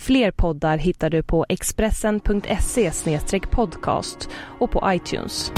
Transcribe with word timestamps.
Fler 0.00 0.30
poddar 0.30 0.78
hittar 0.78 1.10
du 1.10 1.22
på 1.22 1.46
expressen.se 1.48 2.92
podcast 3.50 4.28
och 4.58 4.70
på 4.70 4.82
iTunes. 4.86 5.52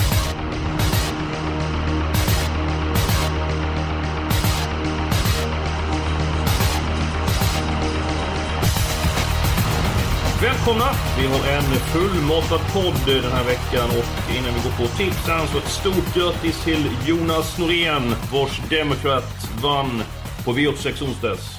Välkomna! 10.43 10.85
Vi 11.19 11.27
har 11.27 11.57
en 11.57 11.63
fullmatad 11.63 12.61
podd 12.73 13.09
den 13.23 13.33
här 13.33 13.45
veckan 13.45 13.89
och 13.91 14.35
innan 14.37 14.55
vi 14.55 14.61
går 14.65 14.77
på 14.77 14.97
tipsen 14.97 15.47
så 15.47 15.59
ett 15.59 15.69
stort 15.69 16.15
grattis 16.15 16.65
till 16.65 16.91
Jonas 17.07 17.59
Norén 17.59 18.15
vars 18.33 18.61
Democrat 18.71 19.49
vann 19.63 20.03
på 20.45 20.53
V86 20.53 21.05
onsdags. 21.05 21.59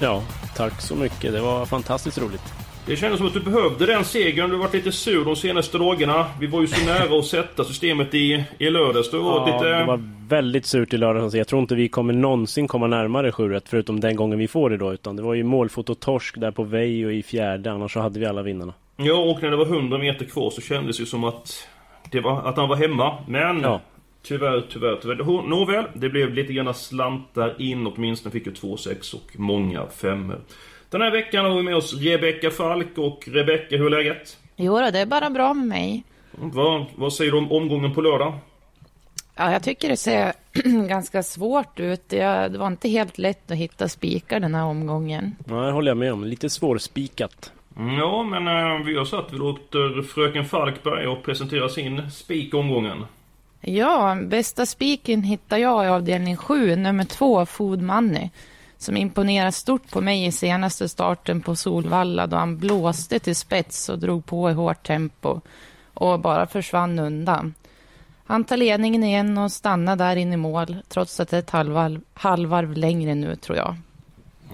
Ja, 0.00 0.22
tack 0.56 0.80
så 0.80 0.94
mycket. 0.96 1.32
Det 1.32 1.40
var 1.40 1.66
fantastiskt 1.66 2.18
roligt. 2.18 2.42
Det 2.86 2.96
kändes 2.96 3.18
som 3.18 3.26
att 3.26 3.34
du 3.34 3.40
behövde 3.40 3.86
den 3.86 4.04
segern. 4.04 4.50
Du 4.50 4.56
varit 4.56 4.74
lite 4.74 4.92
sur 4.92 5.24
de 5.24 5.36
senaste 5.36 5.78
dagarna. 5.78 6.26
Vi 6.40 6.46
var 6.46 6.60
ju 6.60 6.66
så 6.66 6.86
nära 6.86 7.18
att 7.18 7.24
sätta 7.26 7.64
systemet 7.64 8.14
i, 8.14 8.44
i 8.58 8.70
lördags. 8.70 9.12
Har 9.12 9.18
varit 9.18 9.48
Ja, 9.48 9.54
lite... 9.56 9.68
det 9.78 9.84
var 9.84 10.00
väldigt 10.28 10.66
surt 10.66 10.92
i 10.94 10.96
lördags. 10.96 11.34
Jag 11.34 11.48
tror 11.48 11.60
inte 11.62 11.74
vi 11.74 11.88
kommer 11.88 12.12
någonsin 12.12 12.68
komma 12.68 12.86
närmare 12.86 13.32
7 13.32 13.60
förutom 13.66 14.00
den 14.00 14.16
gången 14.16 14.38
vi 14.38 14.48
får 14.48 14.70
det 14.70 14.76
då. 14.76 14.92
Utan 14.92 15.16
det 15.16 15.22
var 15.22 15.34
ju 15.34 15.44
målfoto 15.44 15.94
torsk 15.94 16.40
där 16.40 16.50
på 16.50 16.62
Vejo 16.62 17.10
i 17.10 17.22
fjärde. 17.22 17.72
Annars 17.72 17.92
så 17.92 18.00
hade 18.00 18.20
vi 18.20 18.26
alla 18.26 18.42
vinnarna. 18.42 18.72
Ja, 18.96 19.14
och 19.14 19.42
när 19.42 19.50
det 19.50 19.56
var 19.56 19.66
100 19.66 19.98
meter 19.98 20.24
kvar 20.24 20.50
så 20.50 20.60
kändes 20.60 20.98
det 20.98 21.06
som 21.06 21.24
att, 21.24 21.68
det 22.10 22.20
var, 22.20 22.42
att 22.48 22.56
han 22.56 22.68
var 22.68 22.76
hemma. 22.76 23.18
Men 23.28 23.60
Ja. 23.60 23.80
Tyvärr, 24.22 24.64
tyvärr, 24.72 24.98
tyvärr. 25.02 25.16
Nå- 25.16 25.42
Nåväl, 25.42 25.84
det 25.94 26.08
blev 26.08 26.34
lite 26.34 26.52
grann 26.52 26.74
slantar 26.74 27.54
in. 27.62 27.86
Åtminstone 27.86 28.32
fick 28.32 28.46
ju 28.46 28.52
2-6 28.52 29.14
och 29.14 29.30
många 29.40 29.86
femmor. 29.86 30.40
Den 30.90 31.00
här 31.02 31.10
veckan 31.10 31.44
har 31.44 31.56
vi 31.56 31.62
med 31.62 31.76
oss 31.76 31.94
Rebecka 31.94 32.50
Falk 32.50 32.98
och 32.98 33.28
Rebecka, 33.32 33.76
hur 33.76 33.86
är 33.86 33.90
läget? 33.90 34.36
Jo, 34.56 34.78
då, 34.80 34.90
det 34.90 34.98
är 34.98 35.06
bara 35.06 35.30
bra 35.30 35.54
med 35.54 35.66
mig. 35.66 36.04
Vad, 36.30 36.84
vad 36.94 37.12
säger 37.12 37.30
du 37.32 37.38
om 37.38 37.52
omgången 37.52 37.94
på 37.94 38.00
lördag? 38.00 38.32
Ja, 39.36 39.52
jag 39.52 39.62
tycker 39.62 39.88
det 39.88 39.96
ser 39.96 40.32
ganska 40.88 41.22
svårt 41.22 41.80
ut. 41.80 42.02
Det, 42.08 42.48
det 42.48 42.58
var 42.58 42.66
inte 42.66 42.88
helt 42.88 43.18
lätt 43.18 43.50
att 43.50 43.56
hitta 43.56 43.88
spikar 43.88 44.40
den 44.40 44.54
här 44.54 44.64
omgången. 44.64 45.36
Ja, 45.48 45.54
det 45.54 45.72
håller 45.72 45.90
jag 45.90 45.98
med 45.98 46.12
om. 46.12 46.24
Lite 46.24 46.50
svårspikat. 46.50 47.52
Mm, 47.78 47.94
Ja, 47.98 48.22
men 48.22 48.48
eh, 48.48 48.84
vi 48.86 48.96
har 48.96 49.04
satt 49.04 49.32
vi 49.32 49.36
låter 49.38 50.02
fröken 50.02 50.44
Falkberg 50.44 51.06
och 51.06 51.22
presentera 51.22 51.68
sin 51.68 52.10
spik 52.10 52.54
omgången. 52.54 53.04
Ja, 53.60 54.18
bästa 54.22 54.66
spiken 54.66 55.22
hittar 55.22 55.56
jag 55.56 55.84
i 55.84 55.88
avdelning 55.88 56.36
7, 56.36 56.76
nummer 56.76 57.04
2, 57.04 57.46
Food 57.46 57.82
Money. 57.82 58.30
Som 58.78 58.96
imponerar 58.96 59.50
stort 59.50 59.90
på 59.90 60.00
mig 60.00 60.26
i 60.26 60.32
senaste 60.32 60.88
starten 60.88 61.40
på 61.40 61.56
Solvalla 61.56 62.26
då 62.26 62.36
han 62.36 62.58
blåste 62.58 63.18
till 63.18 63.36
spets 63.36 63.88
och 63.88 63.98
drog 63.98 64.26
på 64.26 64.50
i 64.50 64.52
hårt 64.52 64.86
tempo 64.86 65.40
och 65.94 66.20
bara 66.20 66.46
försvann 66.46 66.98
undan. 66.98 67.54
Han 68.24 68.44
tar 68.44 68.56
ledningen 68.56 69.04
igen 69.04 69.38
och 69.38 69.52
stannar 69.52 69.96
där 69.96 70.16
in 70.16 70.32
i 70.32 70.36
mål 70.36 70.76
trots 70.88 71.20
att 71.20 71.28
det 71.28 71.36
är 71.36 71.40
ett 71.40 71.50
halvvarv, 71.50 72.00
halvvarv 72.14 72.72
längre 72.72 73.14
nu 73.14 73.36
tror 73.36 73.58
jag. 73.58 73.76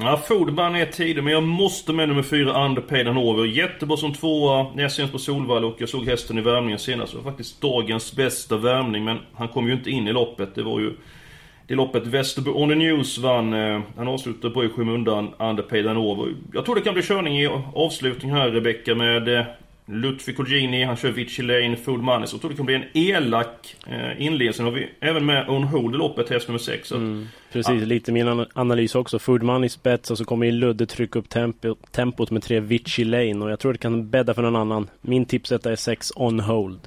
Ja, 0.01 0.17
Foodman 0.17 0.77
är 0.77 0.87
tidig, 0.87 1.25
men 1.25 1.33
jag 1.33 1.43
måste 1.43 1.93
med 1.93 2.09
nummer 2.09 2.23
fyra 2.23 2.65
Underpaid 2.65 3.07
Hanover. 3.07 3.45
Jättebra 3.45 3.97
som 3.97 4.15
tvåa 4.15 4.73
näst 4.75 4.97
senast 4.97 5.13
på 5.13 5.19
Solvalla 5.19 5.67
och 5.67 5.77
jag 5.79 5.89
såg 5.89 6.07
hästen 6.07 6.39
i 6.39 6.41
värmningen 6.41 6.79
senast. 6.79 7.13
Det 7.13 7.19
var 7.19 7.25
faktiskt 7.25 7.61
dagens 7.61 8.17
bästa 8.17 8.57
värmning, 8.57 9.05
men 9.05 9.19
han 9.35 9.49
kom 9.49 9.67
ju 9.67 9.73
inte 9.73 9.91
in 9.91 10.09
i 10.09 10.13
loppet. 10.13 10.55
Det 10.55 10.63
var 10.63 10.81
ju 10.81 10.93
det 11.67 11.75
loppet 11.75 12.07
Västerbo 12.07 12.63
On 12.63 12.69
the 12.69 12.75
News 12.75 13.19
vann. 13.19 13.55
Eh, 13.55 13.81
han 13.97 14.09
avslutade 14.09 14.55
på 14.55 14.65
i 14.65 14.69
skymundan 14.69 15.35
Underpaid 15.39 15.87
Hanover. 15.87 16.35
Jag 16.53 16.65
tror 16.65 16.75
det 16.75 16.81
kan 16.81 16.95
bli 16.95 17.03
körning 17.03 17.41
i 17.41 17.49
avslutning 17.75 18.33
här 18.33 18.51
Rebecca 18.51 18.95
med 18.95 19.39
eh, 19.39 19.47
Lutfi 19.89 20.33
Colgjini, 20.33 20.85
han 20.85 20.97
kör 20.97 21.11
Vici 21.11 21.43
Lane, 21.43 21.77
Food 21.77 22.01
Money. 22.01 22.27
Så 22.27 22.35
jag 22.35 22.41
tror 22.41 22.51
det 22.51 22.57
kan 22.57 22.67
bli 22.67 22.75
en 22.75 22.85
elak 22.95 23.77
eh, 23.87 24.23
inledning. 24.27 24.53
Sen 24.53 24.65
har 24.65 24.73
vi 24.73 24.89
även 25.01 25.27
med 25.27 25.49
On 25.49 25.65
Hold 25.65 25.95
i 25.95 25.99
loppet, 25.99 26.31
häst 26.31 26.49
nummer 26.49 26.59
6. 26.59 26.93
Precis, 27.53 27.83
lite 27.87 28.13
min 28.13 28.29
an- 28.29 28.47
analys 28.53 28.95
också. 28.95 29.19
Foodman 29.19 29.65
i 29.65 29.69
spets 29.69 30.11
och 30.11 30.19
så 30.19 30.25
kommer 30.25 30.53
Ludde 30.53 30.87
trycka 30.87 31.19
upp 31.19 31.29
tempo, 31.29 31.75
tempot 31.91 32.31
med 32.31 32.43
tre 32.43 32.61
Vici 32.61 33.05
Lane. 33.05 33.45
Och 33.45 33.51
jag 33.51 33.59
tror 33.59 33.73
det 33.73 33.79
kan 33.79 34.11
bädda 34.11 34.35
för 34.35 34.43
någon 34.43 34.57
annan. 34.57 34.91
Min 35.01 35.25
tipsetta 35.27 35.73
är 35.73 35.77
6 35.77 36.13
On 36.17 36.41
Hold. 36.41 36.81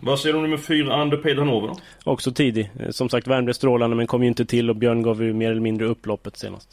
Vad 0.00 0.18
säger 0.18 0.32
du 0.32 0.36
om 0.36 0.42
nummer 0.42 0.56
4 0.56 1.02
Underpaid 1.02 1.38
Hanover 1.38 1.68
då? 1.68 1.76
Också 2.04 2.32
tidig. 2.32 2.70
Eh, 2.80 2.90
Som 2.90 3.08
sagt, 3.08 3.26
värmde 3.26 3.54
strålande 3.54 3.96
men 3.96 4.06
kom 4.06 4.22
ju 4.22 4.28
inte 4.28 4.44
till 4.44 4.70
och 4.70 4.76
Björn 4.76 5.02
gav 5.02 5.22
ju 5.22 5.32
mer 5.32 5.50
eller 5.50 5.60
mindre 5.60 5.86
upploppet 5.86 6.36
senast. 6.36 6.68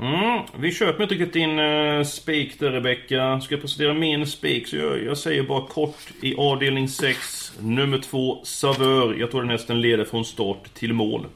Mm, 0.00 0.42
vi 0.58 0.72
köper 0.72 1.02
inte 1.02 1.14
riktigt 1.14 1.32
din 1.32 1.58
uh, 1.58 2.04
spik 2.04 2.60
där 2.60 2.70
Rebecka. 2.70 3.40
Ska 3.40 3.54
jag 3.54 3.62
presentera 3.62 3.94
min 3.94 4.26
spik 4.26 4.68
så 4.68 4.76
jag, 4.76 5.04
jag 5.04 5.18
säger 5.18 5.42
bara 5.42 5.66
kort 5.66 6.12
i 6.22 6.34
avdelning 6.34 6.88
6, 6.88 7.52
nummer 7.60 7.98
2, 7.98 8.40
Savör. 8.44 9.14
Jag 9.14 9.30
tror 9.30 9.40
den 9.40 9.50
hästen 9.50 9.80
leder 9.80 10.04
från 10.04 10.24
start 10.24 10.74
till 10.74 10.92
mål. 10.92 11.26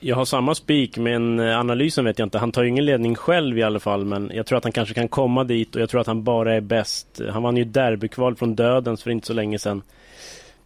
Jag 0.00 0.16
har 0.16 0.24
samma 0.24 0.54
spik 0.54 0.98
men 0.98 1.40
eh, 1.40 1.58
analysen 1.58 2.04
vet 2.04 2.18
jag 2.18 2.26
inte. 2.26 2.38
Han 2.38 2.52
tar 2.52 2.62
ju 2.62 2.68
ingen 2.68 2.84
ledning 2.84 3.14
själv 3.14 3.58
i 3.58 3.62
alla 3.62 3.80
fall 3.80 4.04
men 4.04 4.30
jag 4.34 4.46
tror 4.46 4.58
att 4.58 4.64
han 4.64 4.72
kanske 4.72 4.94
kan 4.94 5.08
komma 5.08 5.44
dit 5.44 5.76
och 5.76 5.82
jag 5.82 5.90
tror 5.90 6.00
att 6.00 6.06
han 6.06 6.24
bara 6.24 6.54
är 6.54 6.60
bäst. 6.60 7.20
Han 7.32 7.42
vann 7.42 7.56
ju 7.56 7.64
derbykval 7.64 8.36
från 8.36 8.54
dödens 8.54 9.02
för 9.02 9.10
inte 9.10 9.26
så 9.26 9.32
länge 9.32 9.58
sedan. 9.58 9.82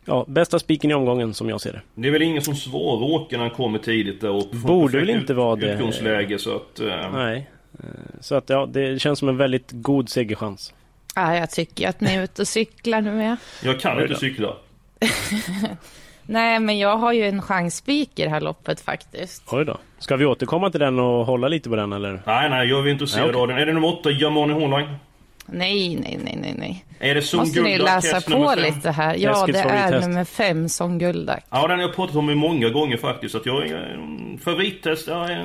Ja, 0.05 0.25
bästa 0.29 0.59
spiken 0.59 0.91
i 0.91 0.95
omgången 0.95 1.35
som 1.35 1.49
jag 1.49 1.61
ser 1.61 1.73
det. 1.73 1.81
Det 1.95 2.09
är 2.09 2.13
väl 2.13 2.23
ingen 2.23 2.43
som 2.43 2.55
svarar 2.57 3.27
när 3.33 3.39
han 3.39 3.51
kommer 3.51 3.79
tidigt 3.79 4.21
där 4.21 4.31
och 4.31 4.47
Borde 4.53 4.99
väl 4.99 5.11
inte 5.11 5.35
vara 5.35 5.57
det. 5.57 5.73
Utgångsläge 5.75 6.39
så 6.39 6.57
att... 6.57 6.81
eh, 6.81 7.13
Nej. 7.13 7.51
Eh, 7.79 7.85
Så 8.21 8.35
att 8.35 8.49
ja, 8.51 8.67
det 8.67 9.01
känns 9.03 9.19
som 9.19 9.29
en 9.29 9.37
väldigt 9.37 9.69
god 9.73 10.09
segerchans. 10.09 10.75
Ja, 11.15 11.37
jag 11.37 11.51
tycker 11.51 11.89
att 11.89 12.01
ni 12.01 12.15
är 12.15 12.23
ute 12.23 12.43
och 12.43 12.49
cyklar 12.49 13.01
nu 13.01 13.11
med. 13.13 13.37
Jag 13.65 13.81
kan 13.81 14.03
inte 14.03 14.15
cykla. 14.15 14.57
Nej, 16.27 16.61
men 16.61 16.79
jag 16.79 16.97
har 16.97 17.13
ju 17.13 17.29
en 17.29 17.43
chansspik 17.43 18.19
i 18.19 18.23
det 18.23 18.29
här 18.31 18.41
loppet 18.41 18.81
faktiskt. 18.81 19.43
Oj 19.53 19.65
då. 19.65 19.77
Ska 19.99 20.17
vi 20.17 20.25
återkomma 20.27 20.71
till 20.71 20.81
den 20.81 20.99
och 20.99 21.27
hålla 21.27 21.49
lite 21.49 21.69
på 21.69 21.77
den 21.77 21.93
eller? 21.93 22.23
Nej, 22.27 22.51
nej, 22.51 22.69
jag 22.69 22.87
är 22.87 22.91
intresserad 22.91 23.23
Nej, 23.27 23.31
okej. 23.31 23.41
av 23.43 23.49
den. 23.49 23.59
Är 23.59 23.67
det 23.67 23.73
nummer 23.73 23.89
8, 24.01 24.11
Yamani 24.11 24.53
Hornline? 24.53 24.89
Nej, 25.47 25.97
nej, 25.97 26.19
nej, 26.25 26.39
nej, 26.41 26.55
nej. 26.59 26.85
Är 27.01 27.15
det 27.15 27.33
Måste 27.35 27.61
ni 27.63 27.73
Guldak, 27.73 28.05
läsa 28.05 28.21
på 28.21 28.55
lite 28.57 28.91
här. 28.91 29.17
Ja, 29.19 29.47
det 29.47 29.59
är 29.59 30.01
nummer 30.01 30.25
fem, 30.25 30.69
Son 30.69 30.99
Guldak. 30.99 31.45
Ja, 31.51 31.67
den 31.67 31.79
har 31.79 31.87
jag 31.87 31.95
pratat 31.97 32.17
om 32.17 32.31
i 32.31 32.35
många 32.35 32.69
gånger 32.69 32.97
faktiskt. 32.97 33.35
Att 33.35 33.47
jag 33.47 33.67
är 33.67 33.77
en 33.77 34.39
favorittest. 34.45 35.09
Ja, 35.09 35.29
en, 35.31 35.41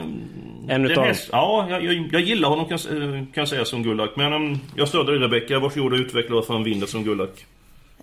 En 0.70 0.82
den 0.82 0.92
utav 0.92 1.06
häst- 1.06 1.30
Ja, 1.32 1.68
jag, 1.70 1.84
jag, 1.84 2.10
jag 2.12 2.22
gillar 2.22 2.50
honom 2.50 2.66
kan, 2.66 2.80
jag- 2.90 3.12
kan 3.12 3.42
jag 3.42 3.48
säga 3.48 3.66
som 3.66 3.84
Gullak. 3.84 4.10
Men 4.16 4.34
um, 4.34 4.60
jag 4.76 4.88
stöder 4.88 5.12
dig 5.12 5.22
Rebecka. 5.22 5.60
Varsågod 5.60 5.94
och 5.94 6.00
utveckla 6.00 6.36
varför 6.36 6.54
han 6.54 6.64
vinner 6.64 6.86
som 6.86 7.04
Gullak. 7.04 7.46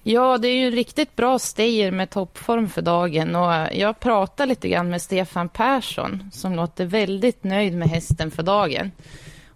Ja, 0.02 0.38
det 0.38 0.48
är 0.48 0.54
ju 0.54 0.66
en 0.66 0.72
riktigt 0.72 1.16
bra 1.16 1.38
stayer 1.38 1.90
med 1.90 2.10
toppform 2.10 2.68
för 2.68 2.82
dagen 2.82 3.36
och 3.36 3.52
jag 3.72 4.00
pratade 4.00 4.48
lite 4.48 4.68
grann 4.68 4.90
med 4.90 5.02
Stefan 5.02 5.48
Persson 5.48 6.30
som 6.32 6.54
låter 6.54 6.84
väldigt 6.84 7.44
nöjd 7.44 7.74
med 7.74 7.88
hästen 7.88 8.30
för 8.30 8.42
dagen. 8.42 8.90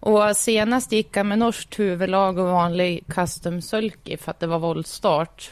Och 0.01 0.37
senast 0.37 0.93
gick 0.93 1.17
han 1.17 1.29
med 1.29 1.39
norskt 1.39 1.79
huvudlag 1.79 2.39
och 2.39 2.47
vanlig 2.47 3.05
custom 3.09 3.63
sulky 3.63 4.17
för 4.17 4.31
att 4.31 4.41
det 4.41 4.47
var 4.47 4.59
voltstart. 4.59 5.51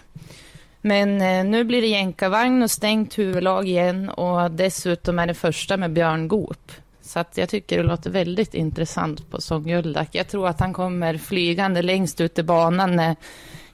Men 0.80 1.20
eh, 1.20 1.44
nu 1.44 1.64
blir 1.64 1.80
det 1.80 1.86
jänkarvagn 1.86 2.62
och 2.62 2.70
stängt 2.70 3.18
huvudlag 3.18 3.68
igen 3.68 4.08
och 4.08 4.50
dessutom 4.50 5.18
är 5.18 5.26
det 5.26 5.34
första 5.34 5.76
med 5.76 5.92
Björn 5.92 6.28
Goop. 6.28 6.72
Så 7.02 7.18
att 7.18 7.36
jag 7.36 7.48
tycker 7.48 7.76
det 7.76 7.82
låter 7.82 8.10
väldigt 8.10 8.54
intressant 8.54 9.30
på 9.30 9.40
Sångguldak. 9.40 10.08
Jag 10.12 10.28
tror 10.28 10.48
att 10.48 10.60
han 10.60 10.72
kommer 10.72 11.18
flygande 11.18 11.82
längst 11.82 12.20
ut 12.20 12.38
i 12.38 12.42
banan 12.42 12.96
när 12.96 13.16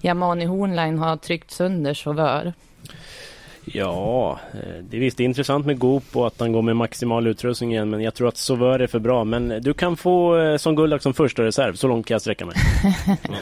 Yamani 0.00 0.44
Hornline 0.44 0.98
har 0.98 1.16
tryckt 1.16 1.50
sönder 1.50 1.94
chaufför. 1.94 2.52
Ja, 3.64 4.40
eh, 4.54 4.84
det 4.90 4.96
är 4.96 5.00
visst 5.00 5.16
det 5.16 5.22
är 5.22 5.24
intressant 5.24 5.66
med 5.66 5.78
Goop 5.78 6.16
och 6.16 6.26
att 6.26 6.40
han 6.40 6.52
går 6.52 6.62
med 6.62 6.76
maximal 6.76 7.26
utrustning 7.26 7.72
igen 7.72 7.90
men 7.90 8.02
jag 8.02 8.14
tror 8.14 8.28
att 8.28 8.36
Sauveur 8.36 8.78
är 8.78 8.86
för 8.86 8.98
bra. 8.98 9.24
Men 9.24 9.62
du 9.62 9.74
kan 9.74 9.96
få 9.96 10.38
eh, 10.38 10.56
som 10.56 10.76
Gullak 10.76 11.02
som 11.02 11.14
första 11.14 11.42
reserv, 11.42 11.74
så 11.74 11.88
långt 11.88 12.06
kan 12.06 12.14
jag 12.14 12.20
sträcka 12.20 12.46
mig. 12.46 12.56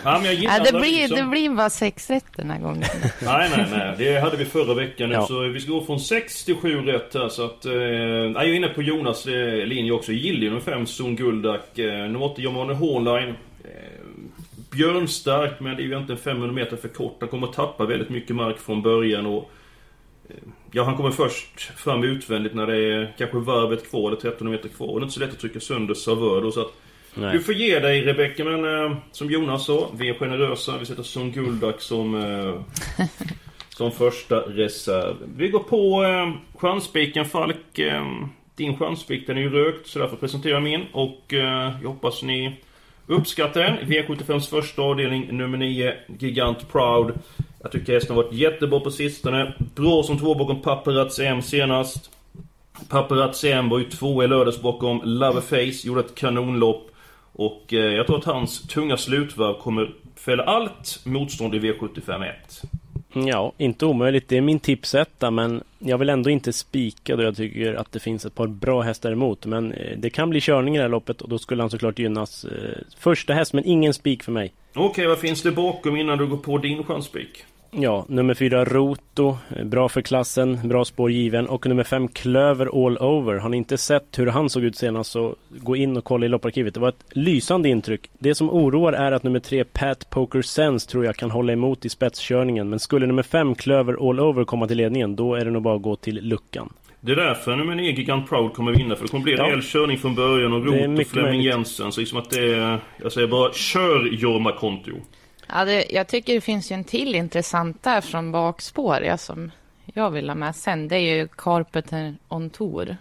Ja, 0.05 0.21
men 0.23 0.25
jag 0.25 0.35
Ja, 0.35 0.65
det, 0.65 0.79
blir, 0.79 1.17
det 1.17 1.23
blir 1.23 1.51
bara 1.51 1.71
sex 1.71 2.11
rätt 2.11 2.37
den 2.37 2.51
här 2.51 2.61
gången. 2.61 2.85
Nej, 3.25 3.51
nej, 3.57 3.67
nej. 3.71 3.95
Det 3.99 4.21
hade 4.21 4.37
vi 4.37 4.45
förra 4.45 4.75
veckan 4.75 5.09
nu. 5.09 5.15
Ja. 5.15 5.27
Så 5.27 5.41
vi 5.41 5.61
ska 5.61 5.73
gå 5.73 5.85
från 5.85 6.01
6 6.01 6.45
till 6.45 6.57
7 6.57 6.81
rätt 6.81 7.15
här. 7.15 7.29
Så 7.29 7.45
att, 7.45 7.65
eh, 7.65 7.73
jag 7.73 8.45
är 8.45 8.55
inne 8.55 8.69
på 8.69 8.83
Jonas 8.83 9.27
eh, 9.27 9.67
linje 9.67 9.93
också. 9.93 10.13
Gillar 10.13 10.41
ju 10.41 10.49
nummer 10.49 10.61
5, 10.61 10.87
Son 10.87 11.17
Guldak. 11.17 11.79
Eh, 11.79 11.93
nummer 11.93 12.23
8, 12.23 12.43
Yamane 12.43 12.75
Hornline. 12.75 13.35
Björnstark 14.71 15.61
men 15.61 15.77
det 15.77 15.83
är 15.83 15.85
ju 15.85 15.93
egentligen 15.93 16.21
500 16.21 16.53
meter 16.53 16.77
för 16.77 16.89
kort. 16.89 17.17
Han 17.21 17.29
kommer 17.29 17.47
att 17.47 17.53
tappa 17.53 17.87
väldigt 17.87 18.09
mycket 18.09 18.37
mark 18.37 18.59
från 18.59 18.83
början 18.83 19.27
och... 19.27 19.51
eh, 20.31 20.49
Ja, 20.73 20.85
han 20.85 20.97
kommer 20.97 21.11
först 21.11 21.61
fram 21.61 22.05
utvändigt 22.05 22.55
när 22.55 22.67
det 22.67 22.77
är 22.77 23.15
kanske 23.19 23.39
varvet 23.39 23.91
kvar 23.91 24.01
eller 24.01 24.17
1300 24.17 24.57
meter 24.57 24.69
kvar. 24.69 24.89
Och 24.89 25.01
det 25.01 25.03
är 25.03 25.05
inte 25.05 25.15
så 25.15 25.21
lätt 25.21 25.33
att 25.33 25.39
trycka 25.39 25.61
sönder 25.61 25.95
Savör 25.95 26.43
då 26.43 26.53
så 26.53 26.61
att... 26.61 26.73
Nej. 27.15 27.33
Du 27.33 27.41
får 27.41 27.55
ge 27.55 27.79
dig 27.79 28.03
Rebecka 28.03 28.45
men 28.45 28.65
eh, 28.65 28.97
som 29.13 29.31
Jonas 29.31 29.67
sa, 29.67 29.91
vi 29.99 30.09
är 30.09 30.15
generösa. 30.15 30.79
Vi 30.79 30.87
sätter 30.87 31.03
Son 31.03 31.33
Guldak 31.33 31.81
som... 31.81 32.15
Eh, 32.15 32.61
som 33.81 33.93
första 33.93 34.37
reserv. 34.37 35.17
Vi 35.37 35.49
går 35.49 35.59
på 35.61 36.05
eh, 36.05 36.59
chansspiken 36.59 37.25
Falk. 37.25 37.79
Eh, 37.79 38.05
din 38.55 38.77
chanspik 38.77 39.27
den 39.27 39.37
är 39.37 39.41
ju 39.41 39.51
rökt 39.51 39.87
så 39.87 39.99
därför 39.99 40.17
presenterar 40.17 40.55
jag 40.55 40.63
min. 40.63 40.87
Och 40.93 41.35
eh, 41.35 41.73
jag 41.83 41.89
hoppas 41.89 42.23
ni 42.23 42.57
uppskattar 43.07 43.61
den. 43.61 43.79
V75s 43.79 44.51
första 44.51 44.83
avdelning 44.83 45.37
nummer 45.37 45.59
9. 45.59 45.95
Gigant 46.19 46.73
Proud. 46.73 47.19
Jag 47.63 47.73
tycker 47.73 47.93
hästen 47.93 48.17
har 48.17 48.23
varit 48.23 48.35
jättebra 48.35 48.81
på 48.81 48.91
sistone. 48.91 49.53
Bra 49.75 50.03
som 50.03 50.19
två 50.19 50.35
bakom 50.35 50.63
Paparazzi 50.63 51.27
M 51.27 51.43
senast. 51.43 52.11
Paparazzi 52.89 53.53
M 53.53 53.69
var 53.69 53.79
ju 53.79 53.85
två 53.85 54.25
i 54.25 54.29
lördags 54.29 54.63
bakom 54.63 55.01
Loverface. 55.05 55.87
Gjorde 55.87 56.01
ett 56.01 56.15
kanonlopp. 56.15 56.91
Och 57.33 57.73
eh, 57.73 57.79
jag 57.79 58.07
tror 58.07 58.19
att 58.19 58.25
hans 58.25 58.63
tunga 58.63 58.97
slutvarv 58.97 59.55
kommer 59.55 59.95
fälla 60.17 60.43
allt 60.43 61.01
motstånd 61.05 61.55
i 61.55 61.59
V75 61.59 62.25
1. 62.25 62.63
Ja, 63.13 63.53
inte 63.59 63.87
omöjligt. 63.87 64.29
Det 64.29 64.37
är 64.37 64.41
min 64.41 64.61
tipsetta 64.61 65.31
men 65.31 65.63
jag 65.79 65.99
vill 65.99 66.09
ändå 66.09 66.31
inte 66.31 66.53
spika 66.53 67.17
då 67.17 67.23
jag 67.23 67.37
tycker 67.37 67.75
att 67.75 67.93
det 67.93 68.01
finns 68.01 68.25
ett 68.25 68.35
par 68.35 68.47
bra 68.47 68.81
hästar 68.81 69.13
emot. 69.13 69.47
Men 69.47 69.73
eh, 69.73 69.99
det 69.99 70.11
kan 70.11 70.31
bli 70.31 70.41
körning 70.41 70.75
i 70.75 70.79
det 70.79 70.85
här 70.85 70.89
loppet 70.89 71.23
och 71.23 71.29
då 71.29 71.39
skulle 71.39 71.63
han 71.63 71.71
såklart 71.71 71.99
gynnas. 71.99 72.45
Eh, 72.45 72.79
Första 72.99 73.35
häst 73.35 73.53
men 73.53 73.65
ingen 73.65 73.95
spik 73.95 74.23
för 74.23 74.33
mig. 74.33 74.53
Okej, 74.75 75.07
vad 75.07 75.19
finns 75.19 75.43
det 75.43 75.53
bakom 75.53 75.97
innan 75.97 76.19
du 76.19 76.27
går 76.27 76.37
på 76.37 76.59
din 76.59 76.85
chanspik? 76.85 77.45
Ja, 77.73 78.05
nummer 78.09 78.35
fyra 78.35 78.65
Roto, 78.65 79.37
bra 79.65 79.89
för 79.89 80.03
klassen, 80.03 80.59
bra 80.69 80.85
spår 80.85 81.11
given 81.11 81.47
och 81.49 81.67
nummer 81.67 81.85
fem 81.85 82.09
Klöver 82.09 82.87
All 82.87 82.99
Over. 82.99 83.35
Har 83.37 83.49
ni 83.49 83.57
inte 83.57 83.79
sett 83.79 84.19
hur 84.19 84.27
han 84.27 84.51
såg 84.51 84.63
ut 84.65 84.77
senast 84.77 85.11
så 85.11 85.35
gå 85.51 85.77
in 85.77 85.97
och 85.97 86.05
kolla 86.05 86.27
i 86.27 86.29
lopparkivet. 86.29 86.75
Det 86.75 86.81
var 86.81 86.89
ett 86.89 87.05
lysande 87.11 87.69
intryck. 87.69 88.11
Det 88.19 88.35
som 88.35 88.51
oroar 88.51 88.93
är 88.93 89.13
att 89.13 89.23
nummer 89.23 89.41
tre 89.41 89.65
Pat 89.65 90.11
Poker 90.11 90.43
Sense 90.43 90.91
tror 90.91 91.05
jag 91.05 91.17
kan 91.17 91.31
hålla 91.31 91.53
emot 91.53 91.85
i 91.85 91.89
spetskörningen. 91.89 92.69
Men 92.71 92.79
skulle 92.81 93.07
nummer 93.07 93.23
fem 93.23 93.55
Klöver 93.55 94.11
All 94.11 94.21
Over 94.21 94.45
komma 94.45 94.67
till 94.67 94.77
ledningen 94.77 95.17
då 95.17 95.35
är 95.35 95.45
det 95.45 95.51
nog 95.51 95.63
bara 95.63 95.77
att 95.77 95.83
gå 95.83 95.97
till 95.97 96.21
luckan. 96.29 96.73
Det 97.01 97.13
är 97.13 97.17
därför 97.17 97.57
nummer 97.57 97.75
9 97.75 97.91
Gigant 97.93 98.29
Proud 98.29 98.53
kommer 98.55 98.73
vinna 98.73 98.97
för 98.97 99.03
det 99.05 99.09
kommer 99.11 99.25
bli 99.25 99.33
en 99.33 99.39
Ja. 99.39 99.45
rejäl 99.45 99.63
körning 99.63 99.99
från 99.99 100.15
början 100.15 100.53
och 100.53 100.63
Flemming 100.65 101.25
möjligt. 101.25 101.45
Jensen. 101.45 101.93
Så 101.93 102.01
liksom 102.01 102.19
att 102.19 102.31
det 102.31 102.55
är... 102.55 102.79
Jag 103.03 103.13
säger 103.13 103.29
bara 103.29 103.53
kör 103.53 104.09
Jorma 104.13 104.53
Kontio. 104.53 104.95
Ja, 105.53 105.65
det, 105.65 105.85
jag 105.91 106.09
tycker 106.09 106.35
det 106.35 106.41
finns 106.41 106.71
ju 106.73 106.75
en 106.75 106.85
till 106.85 107.15
intressant 107.15 107.83
där 107.83 108.01
från 108.01 108.33
bakspår 108.33 109.03
ja, 109.03 109.17
som 109.17 109.51
jag 109.95 110.11
vill 110.11 110.29
ha 110.29 110.35
med 110.35 110.57
sen. 110.57 110.89
Det 110.89 110.97
är 110.97 111.17
ju 111.17 111.29
Carpenter 111.37 112.15
on 112.29 112.51
Tour. 112.51 112.97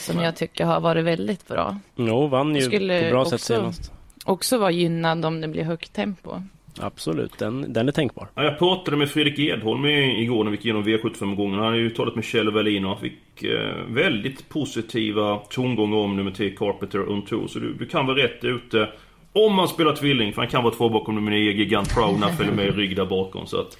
Som 0.00 0.20
jag 0.20 0.36
tycker 0.36 0.64
har 0.64 0.80
varit 0.80 1.04
väldigt 1.04 1.48
bra. 1.48 1.78
Jo, 1.96 2.26
vann 2.26 2.54
ju 2.54 2.60
Skulle 2.62 3.02
på 3.04 3.10
bra 3.10 3.24
sätt 3.24 3.34
också- 3.34 3.54
senast. 3.54 3.92
Också 4.24 4.58
vara 4.58 4.70
gynnad 4.70 5.24
om 5.24 5.40
det 5.40 5.48
blir 5.48 5.62
högt 5.64 5.92
tempo. 5.92 6.42
Absolut, 6.80 7.38
den, 7.38 7.72
den 7.72 7.88
är 7.88 7.92
tänkbar. 7.92 8.28
Ja, 8.34 8.42
jag 8.44 8.58
pratade 8.58 8.96
med 8.96 9.10
Fredrik 9.10 9.38
Edholm 9.38 9.86
i- 9.86 10.22
igår 10.22 10.44
när 10.44 10.50
vi 10.50 10.56
gick 10.56 10.64
igenom 10.64 10.84
V75-gången. 10.84 11.58
Han 11.58 11.68
har 11.68 11.74
ju 11.74 11.90
talat 11.90 12.14
med 12.14 12.24
Kjell 12.24 12.50
Wallin 12.52 12.84
och 12.84 12.90
han 12.90 13.00
fick 13.00 13.42
eh, 13.44 13.74
väldigt 13.88 14.48
positiva 14.48 15.36
tongångar 15.50 15.96
om 15.96 16.16
nummer 16.16 16.30
10 16.30 16.50
Carpenter 16.56 17.08
on 17.08 17.22
Tour. 17.22 17.46
Så 17.46 17.58
du, 17.58 17.74
du 17.74 17.86
kan 17.86 18.06
vara 18.06 18.16
rätt 18.18 18.44
ute. 18.44 18.88
Om 19.32 19.54
man 19.54 19.68
spelar 19.68 19.96
tvilling, 19.96 20.32
för 20.32 20.42
han 20.42 20.50
kan 20.50 20.62
vara 20.64 20.74
två 20.74 20.88
bakom 20.88 21.14
nummer 21.14 21.30
9 21.30 21.52
Gigant 21.52 21.92
han 21.92 22.36
följer 22.36 22.52
med 22.54 22.76
rygg 22.76 22.96
där 22.96 23.04
bakom. 23.06 23.46
Så 23.46 23.60
att, 23.60 23.78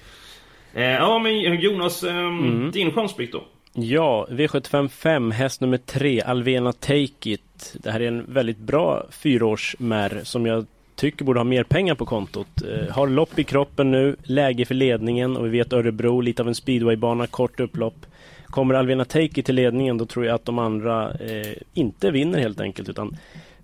eh, 0.73 0.83
ja 0.83 1.19
men 1.19 1.59
Jonas, 1.59 2.03
eh, 2.03 2.15
Mm. 2.15 2.71
din 2.71 2.91
chansplikt 2.91 3.33
då? 3.33 3.43
Ja, 3.73 4.27
V755, 4.29 5.31
häst 5.31 5.61
nummer 5.61 5.77
tre, 5.77 6.21
Alvena 6.21 6.73
Take 6.73 7.29
It. 7.29 7.75
Det 7.83 7.91
här 7.91 7.99
är 7.99 8.07
en 8.07 8.33
väldigt 8.33 8.57
bra 8.57 9.05
fyraårsmärr 9.11 10.21
som 10.23 10.45
jag 10.45 10.65
tycker 10.95 11.25
borde 11.25 11.39
ha 11.39 11.43
mer 11.43 11.63
pengar 11.63 11.95
på 11.95 12.05
kontot. 12.05 12.47
Eh, 12.61 12.95
har 12.95 13.07
lopp 13.07 13.39
i 13.39 13.43
kroppen 13.43 13.91
nu, 13.91 14.15
läge 14.23 14.65
för 14.65 14.75
ledningen 14.75 15.37
och 15.37 15.45
vi 15.45 15.49
vet 15.49 15.73
Örebro, 15.73 16.21
lite 16.21 16.41
av 16.41 16.47
en 16.47 16.55
speedwaybana, 16.55 17.27
kort 17.27 17.59
upplopp. 17.59 18.05
Kommer 18.45 18.75
Alvena 18.75 19.05
Take 19.05 19.39
It 19.39 19.45
till 19.45 19.55
ledningen 19.55 19.97
då 19.97 20.05
tror 20.05 20.25
jag 20.25 20.35
att 20.35 20.45
de 20.45 20.59
andra 20.59 21.11
eh, 21.11 21.53
inte 21.73 22.11
vinner 22.11 22.39
helt 22.39 22.61
enkelt 22.61 22.89
utan 22.89 23.17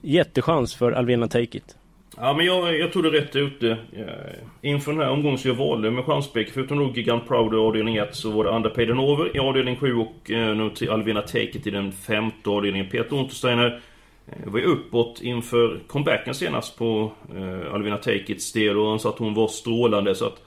jättechans 0.05 0.75
för 0.75 0.91
Alvena 0.91 1.27
Take 1.27 1.57
It. 1.57 1.75
Ja 2.17 2.33
men 2.33 2.45
jag, 2.45 2.79
jag 2.79 2.93
tror 2.93 3.03
det 3.03 3.09
rätt 3.09 3.35
ute. 3.35 3.69
Eh, 3.71 4.69
Inför 4.69 4.91
den 4.91 5.01
här 5.01 5.09
omgången 5.09 5.37
så 5.37 5.47
jag 5.47 5.55
valde 5.55 5.91
med 5.91 6.05
chanspick. 6.05 6.49
Förutom 6.53 6.77
då 6.79 6.91
Gigant 6.95 7.27
Proud 7.27 7.53
i 7.53 7.57
avdelning 7.57 7.95
1 7.95 8.15
så 8.15 8.31
var 8.31 8.43
det 8.43 8.53
Andra 8.53 8.69
Payden 8.69 8.99
Over 8.99 9.35
i 9.35 9.39
avdelning 9.39 9.75
7 9.75 9.95
och 9.95 10.31
eh, 10.31 10.55
nummer 10.55 10.69
3 10.69 10.89
Alvina 10.89 11.21
Take 11.21 11.39
It 11.43 11.67
i 11.67 11.69
den 11.69 11.91
femte 11.91 12.49
avdelningen. 12.49 12.89
Peter 12.89 13.15
Untersteiner 13.15 13.81
eh, 14.27 14.51
var 14.51 14.59
ju 14.59 14.65
uppåt 14.65 15.21
inför 15.21 15.79
comebacken 15.87 16.33
senast 16.33 16.77
på 16.77 17.11
eh, 17.35 17.73
Alvina 17.73 17.97
Take 17.97 18.23
Its 18.33 18.51
del 18.53 18.77
och 18.77 18.89
han 18.89 18.99
sa 18.99 19.09
att 19.09 19.19
hon 19.19 19.33
var 19.33 19.47
strålande 19.47 20.15
så 20.15 20.25
att 20.25 20.41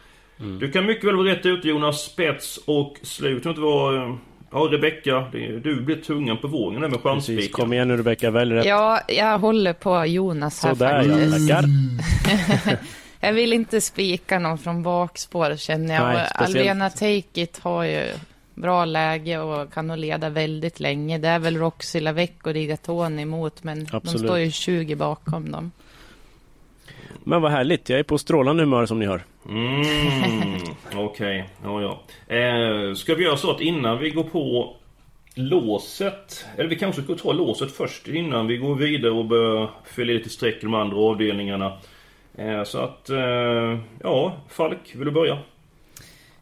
Du 0.60 0.70
kan 0.70 0.86
mycket 0.86 1.04
väl 1.04 1.16
vara 1.16 1.28
rätt 1.28 1.46
ute 1.46 1.68
Jonas. 1.68 2.02
Spets 2.04 2.60
och 2.66 2.96
slut. 3.02 3.32
Jag 3.32 3.42
tror 3.42 3.50
inte 3.50 3.60
det 3.60 3.66
var... 3.66 4.18
Ja 4.50 4.58
Rebecka, 4.58 5.26
du 5.62 5.80
blir 5.80 5.96
tungan 5.96 6.38
på 6.38 6.48
vågen 6.48 6.80
där 6.80 6.88
med 6.88 7.02
Precis, 7.02 7.26
chansspiken. 7.26 7.52
kom 7.52 7.72
igen 7.72 7.88
nu 7.88 7.96
Rebecka, 7.96 8.30
välj 8.30 8.54
rätt. 8.54 8.66
Ja, 8.66 9.00
jag 9.08 9.38
håller 9.38 9.72
på 9.72 10.06
Jonas 10.06 10.64
här 10.64 10.74
Sådär 10.74 11.02
faktiskt. 11.02 11.48
tackar. 11.48 12.78
Jag 13.20 13.32
vill 13.32 13.52
inte 13.52 13.80
spika 13.80 14.38
någon 14.38 14.58
från 14.58 14.82
bakspår 14.82 15.56
känner 15.56 15.94
jag. 15.94 16.04
Nej. 16.14 16.28
Alvena 16.34 16.90
Take 16.90 17.22
It 17.42 17.58
har 17.58 17.84
ju 17.84 18.06
bra 18.54 18.84
läge 18.84 19.38
och 19.38 19.72
kan 19.72 19.86
nog 19.86 19.98
leda 19.98 20.28
väldigt 20.28 20.80
länge. 20.80 21.18
Det 21.18 21.28
är 21.28 21.38
väl 21.38 21.56
Roxy 21.56 22.00
Lavec 22.00 22.30
och 22.44 22.52
Rigatoni 22.52 23.22
emot, 23.22 23.64
men 23.64 23.82
Absolut. 23.92 24.02
de 24.02 24.18
står 24.28 24.38
ju 24.38 24.50
20 24.50 24.94
bakom 24.94 25.50
dem. 25.50 25.70
Men 27.24 27.42
vad 27.42 27.52
härligt, 27.52 27.88
jag 27.88 27.98
är 27.98 28.02
på 28.02 28.18
strålande 28.18 28.62
humör 28.62 28.86
som 28.86 28.98
ni 28.98 29.06
hör. 29.06 29.22
Mm, 29.48 30.58
okej. 30.94 31.48
Ja, 31.64 31.82
ja. 31.82 32.00
Eh, 32.36 32.94
ska 32.94 33.14
vi 33.14 33.24
göra 33.24 33.36
så 33.36 33.50
att 33.50 33.60
innan 33.60 33.98
vi 33.98 34.10
går 34.10 34.24
på 34.24 34.76
låset, 35.34 36.46
eller 36.56 36.68
vi 36.68 36.76
kanske 36.76 37.02
ska 37.02 37.14
ta 37.14 37.32
låset 37.32 37.72
först 37.72 38.08
innan 38.08 38.46
vi 38.46 38.56
går 38.56 38.74
vidare 38.74 39.12
och 39.12 39.24
börjar 39.24 39.70
fylla 39.84 40.12
lite 40.12 40.28
streck 40.28 40.56
i 40.56 40.60
de 40.60 40.74
andra 40.74 40.96
avdelningarna. 40.96 41.78
Eh, 42.38 42.64
så 42.64 42.78
att, 42.78 43.10
eh, 43.10 43.78
ja, 44.02 44.36
Falk, 44.48 44.94
vill 44.94 45.04
du 45.04 45.10
börja? 45.10 45.38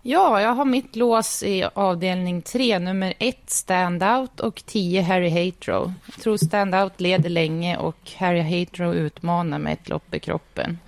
Ja, 0.03 0.41
jag 0.41 0.55
har 0.55 0.65
mitt 0.65 0.97
lås 0.97 1.43
i 1.43 1.65
avdelning 1.75 2.43
3, 2.43 2.79
nummer 2.79 3.15
1 3.19 3.51
Standout 3.51 4.41
och 4.41 4.63
10 4.67 5.03
Harry 5.03 5.29
Hatrow. 5.31 5.93
Jag 6.07 6.23
tror 6.23 6.37
Standout 6.37 7.01
leder 7.01 7.31
länge 7.31 7.77
och 7.77 8.11
Harry 8.17 8.61
Hatrow 8.61 8.95
utmanar 8.95 9.59
med 9.59 9.73
ett 9.73 9.89
lopp 9.89 10.15
i 10.15 10.19
kroppen. 10.19 10.79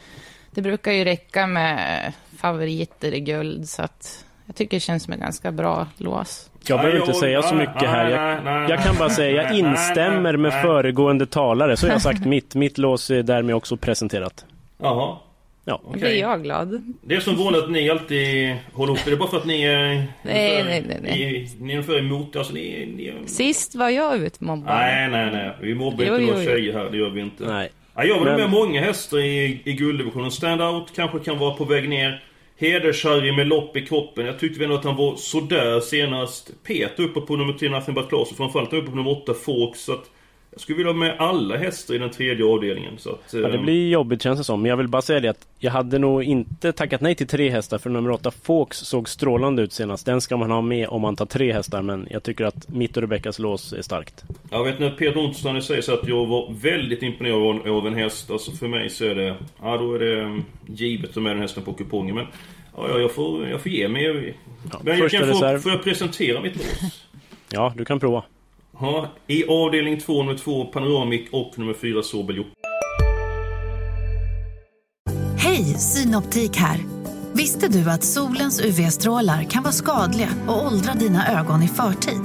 Det 0.51 0.63
brukar 0.63 0.93
ju 0.93 1.05
räcka 1.05 1.47
med 1.47 2.13
favoriter 2.39 3.15
i 3.15 3.21
guld, 3.21 3.69
så 3.69 3.83
att 3.83 4.25
jag 4.47 4.57
tycker 4.57 4.77
det 4.77 4.81
känns 4.81 5.03
som 5.03 5.13
ett 5.13 5.21
ganska 5.21 5.53
bra 5.53 5.87
lås. 5.97 6.51
Jag 6.67 6.81
behöver 6.81 7.01
inte 7.01 7.15
säga 7.15 7.43
så 7.43 7.55
mycket 7.55 7.89
här. 7.89 8.11
Jag, 8.11 8.71
jag 8.71 8.85
kan 8.85 8.97
bara 8.97 9.11
säga, 9.11 9.43
jag 9.43 9.59
instämmer 9.59 10.37
med 10.37 10.63
föregående 10.63 11.27
talare. 11.27 11.77
Så 11.77 11.87
har 11.87 11.93
jag 11.93 12.03
sagt 12.03 12.27
mitt. 12.27 12.55
Mitt 12.55 12.79
lås 12.79 13.11
är 13.11 13.23
därmed 13.23 13.55
också 13.55 13.77
presenterat. 13.77 14.45
Jaha. 14.83 15.17
Ja. 15.65 15.81
Då 15.85 15.89
Okej. 15.89 16.01
blir 16.01 16.21
jag 16.21 16.43
glad. 16.43 16.95
Det 17.03 17.15
är 17.15 17.21
som 17.21 17.37
vanligt 17.37 17.65
att 17.65 17.71
ni 17.71 17.91
alltid 17.91 18.57
håller 18.73 18.93
ihop 18.93 19.05
det. 19.05 19.11
Det 19.11 19.15
är 19.15 19.19
bara 19.19 19.29
för 19.31 19.37
att 19.37 19.47
ni 19.47 19.63
är... 19.63 19.87
Nej, 19.87 20.07
nej, 20.23 20.85
nej, 20.89 20.99
nej. 21.03 21.03
Ni, 21.03 21.51
ni 21.61 21.73
är 21.73 21.77
ungefär 21.77 21.99
emot, 21.99 22.37
alltså 22.37 22.53
ni... 22.53 22.95
ni 22.97 23.29
Sist 23.29 23.75
var 23.75 23.89
jag 23.89 24.17
utmobbad. 24.17 24.75
Nej, 24.75 25.09
nej, 25.09 25.31
nej. 25.31 25.57
Vi 25.61 25.75
mobbar 25.75 26.05
Jo, 26.05 26.19
inte 26.19 26.33
några 26.33 26.45
tjejer 26.45 26.73
här, 26.73 26.91
det 26.91 26.97
gör 26.97 27.11
vi 27.11 27.21
inte. 27.21 27.45
Nej. 27.45 27.69
Ja, 27.99 28.05
jag 28.05 28.15
vill 28.19 28.25
Men- 28.25 28.41
med 28.41 28.51
många 28.51 28.81
hästar 28.81 29.19
i, 29.19 29.61
i 29.65 29.73
gulddivisionen. 29.73 30.31
Standout 30.31 30.93
kanske 30.97 31.19
kan 31.19 31.39
vara 31.39 31.55
på 31.55 31.65
väg 31.65 31.89
ner. 31.89 32.23
Heders-Harry 32.61 33.37
med 33.37 33.47
lopp 33.49 33.77
i 33.77 33.87
kroppen. 33.87 34.27
Jag 34.27 34.39
tyckte 34.39 34.65
ändå 34.65 34.77
att 34.77 34.85
han 34.85 34.97
var 34.97 35.17
sådär 35.17 35.81
senast. 35.81 36.51
Peter 36.67 37.03
uppe 37.03 37.21
på 37.21 37.37
nummer 37.37 37.53
3, 37.53 37.69
Nothing 37.69 37.95
But 37.95 38.09
Class. 38.09 38.31
Och 38.31 38.37
framförallt 38.37 38.73
uppe 38.73 38.91
på 38.91 38.97
nummer 38.97 39.11
8, 39.11 39.35
Fawkes. 39.35 39.81
Så 39.85 39.93
att 39.93 40.11
jag 40.51 40.61
skulle 40.61 40.77
vilja 40.77 40.93
ha 40.93 40.99
med 40.99 41.17
alla 41.19 41.57
hästar 41.57 41.95
i 41.95 41.99
den 41.99 42.11
tredje 42.11 42.47
avdelningen. 42.47 42.99
Så 42.99 43.11
att, 43.11 43.33
Ja, 43.33 43.39
det 43.39 43.55
eh, 43.55 43.63
blir 43.63 43.89
jobbigt 43.89 44.23
känns 44.23 44.39
det 44.39 44.45
som. 44.45 44.63
Men 44.63 44.69
jag 44.69 44.77
vill 44.77 44.89
bara 44.89 45.03
säga 45.03 45.21
det 45.21 45.29
att 45.29 45.47
jag 45.59 45.73
hade 45.73 45.99
nog 45.99 46.23
inte 46.23 46.73
tackat 46.73 47.01
nej 47.01 47.15
till 47.15 47.27
tre 47.27 47.51
hästar 47.51 47.79
för 47.79 47.91
nummer 47.91 48.11
åtta 48.11 48.31
Fawkes 48.31 48.79
såg 48.79 49.09
strålande 49.09 49.63
ut 49.63 49.73
senast. 49.73 50.07
Den 50.07 50.21
ska 50.21 50.37
man 50.37 50.51
ha 50.51 50.61
med 50.61 50.89
om 50.89 51.03
man 51.03 51.17
tar 51.17 51.27
tre 51.27 51.53
hästar 51.53 51.83
men 51.83 52.09
jag 52.11 52.23
tycker 52.23 52.45
att 52.45 52.69
mitt 52.69 52.97
och 52.97 53.03
Rebeckas 53.03 53.39
lås 53.39 53.73
är 53.73 53.83
starkt. 53.83 54.25
Jag 54.51 54.65
vet 54.65 54.79
när 54.79 54.91
Peter 54.91 55.19
Ontsteiner 55.19 55.61
säger 55.61 55.83
så 55.83 55.95
att 55.95 56.09
jag 56.09 56.27
var 56.27 56.55
väldigt 56.63 57.03
imponerad 57.03 57.69
av, 57.69 57.87
en 57.87 57.95
häst. 57.95 58.31
Alltså 58.31 58.53
för 58.53 58.69
mig 58.69 58.91
så 58.91 59.05
är 59.05 59.15
det... 59.15 59.37
Ja, 59.63 59.77
då 59.77 59.95
är 59.95 59.99
det 59.99 60.21
mm, 60.21 60.45
givet 60.67 61.17
att 61.17 61.23
med 61.23 61.33
den 61.33 61.43
hästen 61.43 61.63
på 61.63 61.73
kupongen. 61.73 62.15
Men 62.15 62.27
ja, 62.77 62.89
ja, 62.89 62.99
jag, 62.99 63.13
får, 63.13 63.49
jag 63.49 63.61
får 63.61 63.73
ge 63.73 63.89
mig. 63.89 64.35
Ja, 64.73 64.79
Men 64.83 64.99
jag 64.99 65.11
kan 65.11 65.27
få, 65.27 65.59
får 65.59 65.73
jag 65.73 65.85
presentera 65.85 66.41
mitt 66.41 66.57
lås? 66.57 67.05
Ja, 67.51 67.75
du 67.77 67.85
kan 67.85 68.01
prova. 68.01 68.25
Ja, 68.81 69.09
I 69.27 69.45
avdelning 69.49 70.01
2, 70.01 70.23
nummer 70.23 70.39
2 70.39 70.65
Panoramic 70.65 71.29
och 71.33 71.59
nummer 71.59 71.75
4 71.75 72.03
Sobel 72.03 72.45
Synoptik 75.79 76.57
här. 76.57 76.79
Visste 77.33 77.69
du 77.69 77.91
att 77.91 78.05
solens 78.05 78.61
UV-strålar 78.61 79.43
kan 79.43 79.63
vara 79.63 79.73
skadliga 79.73 80.29
och 80.49 80.67
åldra 80.67 80.95
dina 80.95 81.41
ögon 81.41 81.63
i 81.63 81.69
förtid? 81.69 82.21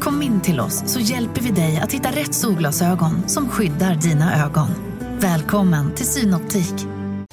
Kom 0.00 0.22
in 0.22 0.40
till 0.40 0.60
oss 0.60 0.92
så 0.92 1.00
hjälper 1.00 1.40
vi 1.40 1.50
dig 1.50 1.80
att 1.82 1.92
hitta 1.92 2.08
rätt 2.08 2.34
solglasögon 2.34 3.28
som 3.28 3.48
skyddar 3.48 3.94
dina 3.94 4.44
ögon. 4.44 4.68
Välkommen 5.20 5.94
till 5.94 6.06
Synoptik. 6.06 6.74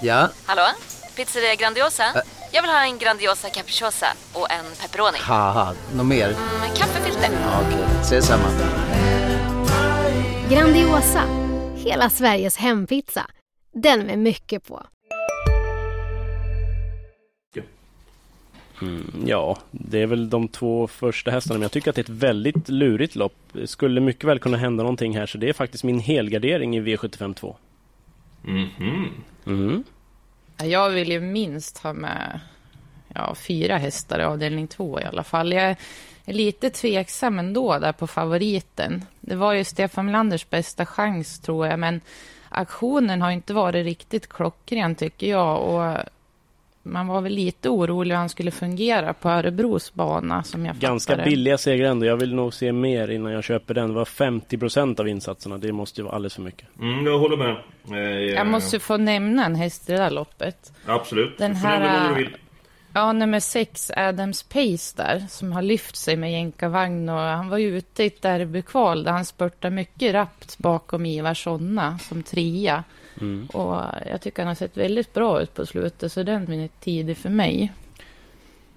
Ja? 0.01 0.29
Hallå? 0.45 0.67
Pizzeria 1.15 1.55
Grandiosa? 1.55 2.03
Ä 2.03 2.21
Jag 2.55 2.61
vill 2.61 2.71
ha 2.71 2.85
en 2.85 2.97
Grandiosa 2.97 3.49
capriciosa 3.49 4.05
och 4.33 4.51
en 4.51 4.65
pepperoni. 4.81 5.17
något 5.95 6.05
mer? 6.05 6.27
Mm, 6.27 6.75
kaffefilter. 6.75 7.29
Ja, 7.41 7.61
Okej, 7.61 7.79
okay. 7.79 8.01
ses 8.01 8.25
samma. 8.25 8.43
Grandiosa, 10.49 11.23
hela 11.75 12.09
Sveriges 12.09 12.57
hempizza. 12.57 13.25
Den 13.73 13.99
med 14.05 14.19
mycket 14.19 14.67
på. 14.67 14.83
Mm, 18.81 19.23
ja, 19.25 19.57
det 19.71 20.01
är 20.01 20.07
väl 20.07 20.29
de 20.29 20.47
två 20.47 20.87
första 20.87 21.31
hästarna, 21.31 21.57
men 21.57 21.61
jag 21.61 21.71
tycker 21.71 21.89
att 21.89 21.95
det 21.95 21.99
är 22.01 22.03
ett 22.03 22.09
väldigt 22.09 22.69
lurigt 22.69 23.15
lopp. 23.15 23.35
Det 23.51 23.67
skulle 23.67 24.01
mycket 24.01 24.23
väl 24.23 24.39
kunna 24.39 24.57
hända 24.57 24.83
någonting 24.83 25.17
här, 25.17 25.25
så 25.25 25.37
det 25.37 25.49
är 25.49 25.53
faktiskt 25.53 25.83
min 25.83 25.99
helgardering 25.99 26.77
i 26.77 26.81
V75 26.81 27.33
2. 27.33 27.55
Mhm. 28.41 29.09
Mm. 29.45 29.83
Jag 30.57 30.89
vill 30.89 31.11
ju 31.11 31.19
minst 31.19 31.77
ha 31.77 31.93
med 31.93 32.39
ja, 33.13 33.35
fyra 33.35 33.77
hästar 33.77 34.19
i 34.19 34.23
avdelning 34.23 34.67
två 34.67 34.99
i 34.99 35.03
alla 35.03 35.23
fall. 35.23 35.53
Jag 35.53 35.75
är 36.25 36.33
lite 36.33 36.69
tveksam 36.69 37.39
ändå 37.39 37.79
där 37.79 37.91
på 37.91 38.07
favoriten. 38.07 39.05
Det 39.21 39.35
var 39.35 39.53
ju 39.53 39.63
Stefan 39.63 40.05
Melanders 40.05 40.49
bästa 40.49 40.85
chans 40.85 41.39
tror 41.39 41.67
jag, 41.67 41.79
men 41.79 42.01
aktionen 42.49 43.21
har 43.21 43.31
inte 43.31 43.53
varit 43.53 43.85
riktigt 43.85 44.29
klockren 44.29 44.95
tycker 44.95 45.29
jag. 45.29 45.61
Och 45.61 45.97
man 46.87 47.07
var 47.07 47.21
väl 47.21 47.33
lite 47.33 47.69
orolig 47.69 48.11
hur 48.15 48.19
han 48.19 48.29
skulle 48.29 48.51
fungera 48.51 49.13
på 49.13 49.29
Örebros 49.29 49.93
bana 49.93 50.43
som 50.43 50.65
jag 50.65 50.75
Ganska 50.75 51.13
fattade. 51.13 51.29
billiga 51.29 51.57
segrar 51.57 51.89
ändå. 51.89 52.05
Jag 52.05 52.17
vill 52.17 52.35
nog 52.35 52.53
se 52.53 52.71
mer 52.71 53.07
innan 53.11 53.31
jag 53.31 53.43
köper 53.43 53.73
den. 53.73 53.87
Det 53.87 53.93
var 53.95 54.05
50 54.05 54.57
procent 54.57 54.99
av 54.99 55.07
insatserna. 55.07 55.57
Det 55.57 55.71
måste 55.71 56.01
ju 56.01 56.05
vara 56.05 56.15
alldeles 56.15 56.33
för 56.33 56.41
mycket. 56.41 56.67
Mm, 56.79 57.05
jag 57.05 57.19
håller 57.19 57.37
med. 57.37 57.55
Eh, 57.91 57.99
Jag 58.35 58.47
måste 58.47 58.79
få 58.79 58.97
nämna 58.97 59.45
en 59.45 59.55
häst 59.55 59.89
i 59.89 59.91
det 59.91 59.97
där 59.97 60.09
loppet. 60.11 60.73
Absolut. 60.85 61.37
Den 61.37 61.53
Du 61.53 61.59
får 61.59 61.67
nämna 61.67 61.87
här... 61.89 62.07
vad 62.09 62.17
du 62.17 62.23
vill. 62.23 62.35
Ja, 62.93 63.11
nummer 63.13 63.39
sex, 63.39 63.91
Adams 63.95 64.43
Pace 64.43 64.93
där, 65.03 65.25
som 65.29 65.51
har 65.51 65.61
lyft 65.61 65.95
sig 65.95 66.15
med 66.17 66.31
jänkarvagn 66.31 67.09
och 67.09 67.19
han 67.19 67.49
var 67.49 67.57
ju 67.57 67.77
ute 67.77 68.03
i 68.03 68.07
ett 68.07 68.21
derbykval 68.21 69.03
där 69.03 69.11
han 69.11 69.25
spurtade 69.25 69.75
mycket 69.75 70.13
rappt 70.13 70.57
bakom 70.57 71.05
Ivar 71.05 71.33
Sonna 71.33 71.99
som 71.99 72.23
trea. 72.23 72.83
Mm. 73.21 73.45
Och 73.45 73.81
jag 74.11 74.21
tycker 74.21 74.41
han 74.41 74.47
har 74.47 74.55
sett 74.55 74.77
väldigt 74.77 75.13
bra 75.13 75.41
ut 75.41 75.53
på 75.53 75.65
slutet, 75.65 76.11
så 76.11 76.23
den 76.23 76.53
är 76.53 76.69
tidig 76.79 77.17
för 77.17 77.29
mig. 77.29 77.71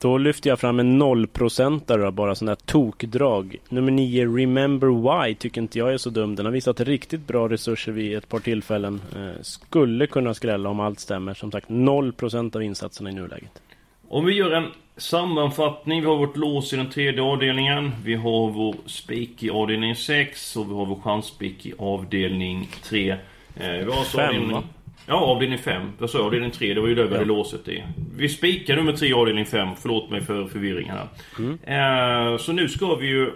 Då 0.00 0.18
lyfter 0.18 0.50
jag 0.50 0.60
fram 0.60 0.80
en 0.80 0.98
nollprocentare 0.98 2.10
bara 2.12 2.34
sån 2.34 2.46
där 2.46 2.54
tokdrag. 2.54 3.56
Nummer 3.68 3.92
9, 3.92 4.24
Remember 4.24 4.88
Why, 5.26 5.34
tycker 5.34 5.60
inte 5.60 5.78
jag 5.78 5.92
är 5.92 5.98
så 5.98 6.10
dum. 6.10 6.36
Den 6.36 6.46
har 6.46 6.52
visat 6.52 6.80
riktigt 6.80 7.26
bra 7.26 7.48
resurser 7.48 7.92
vid 7.92 8.16
ett 8.16 8.28
par 8.28 8.38
tillfällen. 8.38 9.00
Eh, 9.16 9.42
skulle 9.42 10.06
kunna 10.06 10.34
skrälla 10.34 10.68
om 10.68 10.80
allt 10.80 11.00
stämmer. 11.00 11.34
Som 11.34 11.52
sagt, 11.52 11.68
0% 11.68 12.56
av 12.56 12.62
insatserna 12.62 13.10
i 13.10 13.12
nuläget. 13.12 13.62
Om 14.08 14.24
vi 14.24 14.34
gör 14.34 14.50
en 14.50 14.66
sammanfattning. 14.96 16.00
Vi 16.00 16.06
har 16.06 16.16
vårt 16.16 16.36
lås 16.36 16.72
i 16.72 16.76
den 16.76 16.90
tredje 16.90 17.22
avdelningen. 17.22 17.92
Vi 18.04 18.14
har 18.14 18.50
vår 18.50 18.74
spik 18.86 19.42
i 19.42 19.50
avdelning 19.50 19.96
6 19.96 20.56
och 20.56 20.70
vi 20.70 20.74
har 20.74 20.86
vår 20.86 21.00
chansspik 21.00 21.66
i 21.66 21.74
avdelning 21.78 22.68
3. 22.82 23.16
Eh, 23.60 23.70
vi 23.70 23.92
har 23.92 24.04
Fem, 24.04 24.26
avdelning... 24.26 24.52
va? 24.52 24.62
Ja, 25.06 25.14
avdelning 25.14 25.58
5. 25.58 25.92
Jag 25.98 26.10
sa 26.10 26.18
avdelning 26.18 26.50
3, 26.50 26.74
det 26.74 26.80
var 26.80 26.88
ju 26.88 26.94
där 26.94 27.04
vi 27.04 27.12
hade 27.14 27.24
låset 27.24 27.68
i. 27.68 27.84
Vi 28.16 28.28
spikar 28.28 28.76
nummer 28.76 28.92
3 28.92 29.12
avdelning 29.12 29.46
5. 29.46 29.68
Förlåt 29.80 30.10
mig 30.10 30.20
för 30.20 30.46
förvirringen 30.46 30.96
här. 30.96 31.08
Mm. 31.38 32.32
Eh, 32.32 32.38
så 32.38 32.52
nu 32.52 32.68
ska 32.68 32.94
vi 32.94 33.06
ju... 33.06 33.30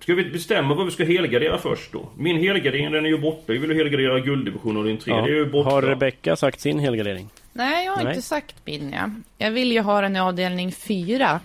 Ska 0.00 0.14
vi 0.14 0.24
bestämma 0.24 0.74
vad 0.74 0.84
vi 0.84 0.92
ska 0.92 1.04
helgardera 1.04 1.58
först 1.58 1.92
då? 1.92 2.08
Min 2.16 2.36
helgardering 2.36 2.92
den 2.92 3.04
är 3.04 3.08
ju 3.08 3.18
borta. 3.18 3.52
Vi 3.52 3.58
vill 3.58 3.70
ju 3.70 3.76
helgardera 3.76 4.20
gulddivision 4.20 4.76
avdelning 4.76 5.00
3. 5.00 5.14
Det 5.14 5.20
är 5.20 5.26
ju 5.26 5.46
borta. 5.46 5.70
Har 5.70 5.82
Rebecka 5.82 6.36
sagt 6.36 6.60
sin 6.60 6.78
helgardering? 6.78 7.28
Nej, 7.52 7.84
jag 7.84 7.92
har 7.92 8.04
Nej. 8.04 8.12
inte 8.12 8.26
sagt 8.26 8.56
min. 8.64 8.92
Ja. 8.92 9.10
Jag 9.38 9.50
vill 9.50 9.72
ju 9.72 9.80
ha 9.80 10.00
den 10.00 10.16
i 10.16 10.20
avdelning 10.20 10.72
fyra. 10.72 11.40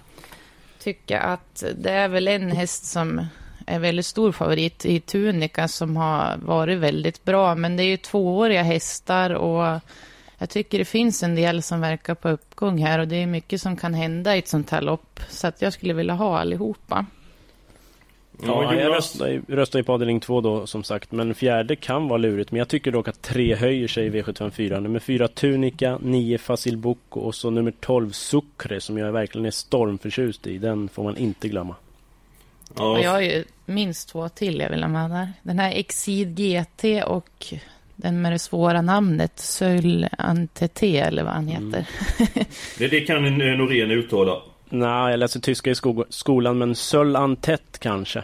Tycker 0.79 1.19
att 1.19 1.63
det 1.77 1.91
är 1.91 2.07
väl 2.07 2.27
en 2.27 2.51
häst 2.51 2.85
som 2.85 3.21
är 3.69 3.79
väldigt 3.79 4.05
stor 4.05 4.31
favorit 4.31 4.85
i 4.85 4.99
Tunica 4.99 5.67
som 5.67 5.97
har 5.97 6.37
varit 6.37 6.79
väldigt 6.79 7.23
bra. 7.25 7.55
Men 7.55 7.77
det 7.77 7.83
är 7.83 7.87
ju 7.87 7.97
tvååriga 7.97 8.63
hästar 8.63 9.29
och 9.29 9.79
jag 10.37 10.49
tycker 10.49 10.77
det 10.79 10.85
finns 10.85 11.23
en 11.23 11.35
del 11.35 11.61
som 11.63 11.81
verkar 11.81 12.15
på 12.15 12.29
uppgång 12.29 12.77
här 12.85 12.99
och 12.99 13.07
det 13.07 13.15
är 13.15 13.27
mycket 13.27 13.61
som 13.61 13.75
kan 13.75 13.93
hända 13.93 14.35
i 14.35 14.39
ett 14.39 14.47
sånt 14.47 14.69
här 14.69 14.81
lopp. 14.81 15.19
Så 15.29 15.47
att 15.47 15.61
jag 15.61 15.73
skulle 15.73 15.93
vilja 15.93 16.13
ha 16.13 16.39
allihopa. 16.39 17.05
Ja, 18.45 18.63
Ja, 18.63 18.75
jag 18.75 18.93
röstar, 18.95 19.27
ju- 19.27 19.41
röstar 19.47 19.79
ju 19.79 19.83
på 19.83 19.93
avdelning 19.93 20.19
två 20.19 20.41
då 20.41 20.67
som 20.67 20.83
sagt. 20.83 21.11
Men 21.11 21.33
fjärde 21.35 21.75
kan 21.75 22.07
vara 22.07 22.17
lurigt. 22.17 22.51
Men 22.51 22.59
jag 22.59 22.67
tycker 22.67 22.91
dock 22.91 23.07
att 23.07 23.21
tre 23.21 23.55
höjer 23.55 23.87
sig 23.87 24.05
i 24.05 24.09
V754. 24.09 24.79
Nummer 24.79 24.99
fyra 24.99 25.27
Tunica, 25.27 25.97
nio 26.01 26.37
Fasil 26.37 26.77
Boko 26.77 27.19
och 27.19 27.35
så 27.35 27.49
nummer 27.49 27.73
12 27.79 28.11
Sucre 28.11 28.81
som 28.81 28.97
jag 28.97 29.11
verkligen 29.11 29.45
är 29.45 29.51
stormförtjust 29.51 30.47
i. 30.47 30.57
Den 30.57 30.89
får 30.89 31.03
man 31.03 31.17
inte 31.17 31.47
glömma. 31.49 31.75
Ja, 32.77 32.83
Och 32.91 32.99
jag 32.99 33.11
har 33.11 33.21
ju 33.21 33.43
minst 33.65 34.09
två 34.09 34.29
till 34.29 34.59
jag 34.59 34.69
vill 34.69 34.81
ha 34.83 34.89
med 34.89 35.09
där. 35.11 35.33
Den 35.43 35.59
här 35.59 35.71
Exid 35.71 36.35
GT 36.37 37.03
och 37.05 37.53
den 37.95 38.21
med 38.21 38.31
det 38.31 38.39
svåra 38.39 38.81
namnet 38.81 39.39
Söl 39.39 40.07
Antete 40.17 40.87
eller 40.99 41.23
vad 41.23 41.33
han 41.33 41.47
heter. 41.47 41.85
det, 42.77 42.87
det 42.87 43.01
kan 43.01 43.25
eh, 43.41 43.57
Norén 43.57 43.91
uttala. 43.91 44.41
Nej, 44.69 45.11
jag 45.11 45.19
läser 45.19 45.39
tyska 45.39 45.71
i 45.71 45.75
sko- 45.75 46.05
skolan 46.09 46.57
men 46.57 46.75
Söl 46.75 47.15
Antett 47.15 47.79
kanske. 47.79 48.23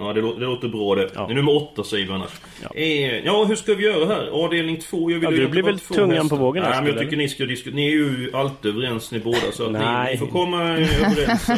Ja, 0.00 0.12
det, 0.12 0.20
lå- 0.20 0.38
det 0.38 0.44
låter 0.46 0.68
bra 0.68 0.94
det. 0.94 1.08
Ja. 1.14 1.26
Det 1.26 1.32
är 1.32 1.34
nummer 1.34 1.56
åtta 1.56 1.84
säger 1.84 2.06
vi 2.06 2.12
annars. 2.12 2.30
Ja. 2.62 2.68
Eh, 2.74 3.18
ja, 3.24 3.44
hur 3.44 3.56
ska 3.56 3.74
vi 3.74 3.84
göra 3.84 4.06
här? 4.06 4.26
Avdelning 4.44 4.78
två, 4.80 5.10
jag 5.10 5.18
vill 5.18 5.24
Ja, 5.24 5.30
ju 5.30 5.36
du 5.36 5.48
blir 5.48 5.62
väl 5.62 5.78
tungan 5.78 6.10
hästar. 6.10 6.28
på 6.28 6.36
vågen, 6.36 6.62
Nej, 6.70 6.76
men 6.82 6.86
jag 6.86 6.98
tycker 6.98 7.16
ni 7.16 7.28
ska 7.28 7.44
diskutera. 7.44 7.74
Ni 7.76 7.86
är 7.86 7.90
ju 7.90 8.30
alltid 8.34 8.70
överens 8.76 9.12
ni 9.12 9.18
båda, 9.18 9.38
så 9.52 9.64
att 9.66 9.72
ni, 9.72 9.78
Nej. 9.78 10.12
ni 10.12 10.18
får 10.18 10.26
komma 10.26 10.62
överens. 10.62 11.48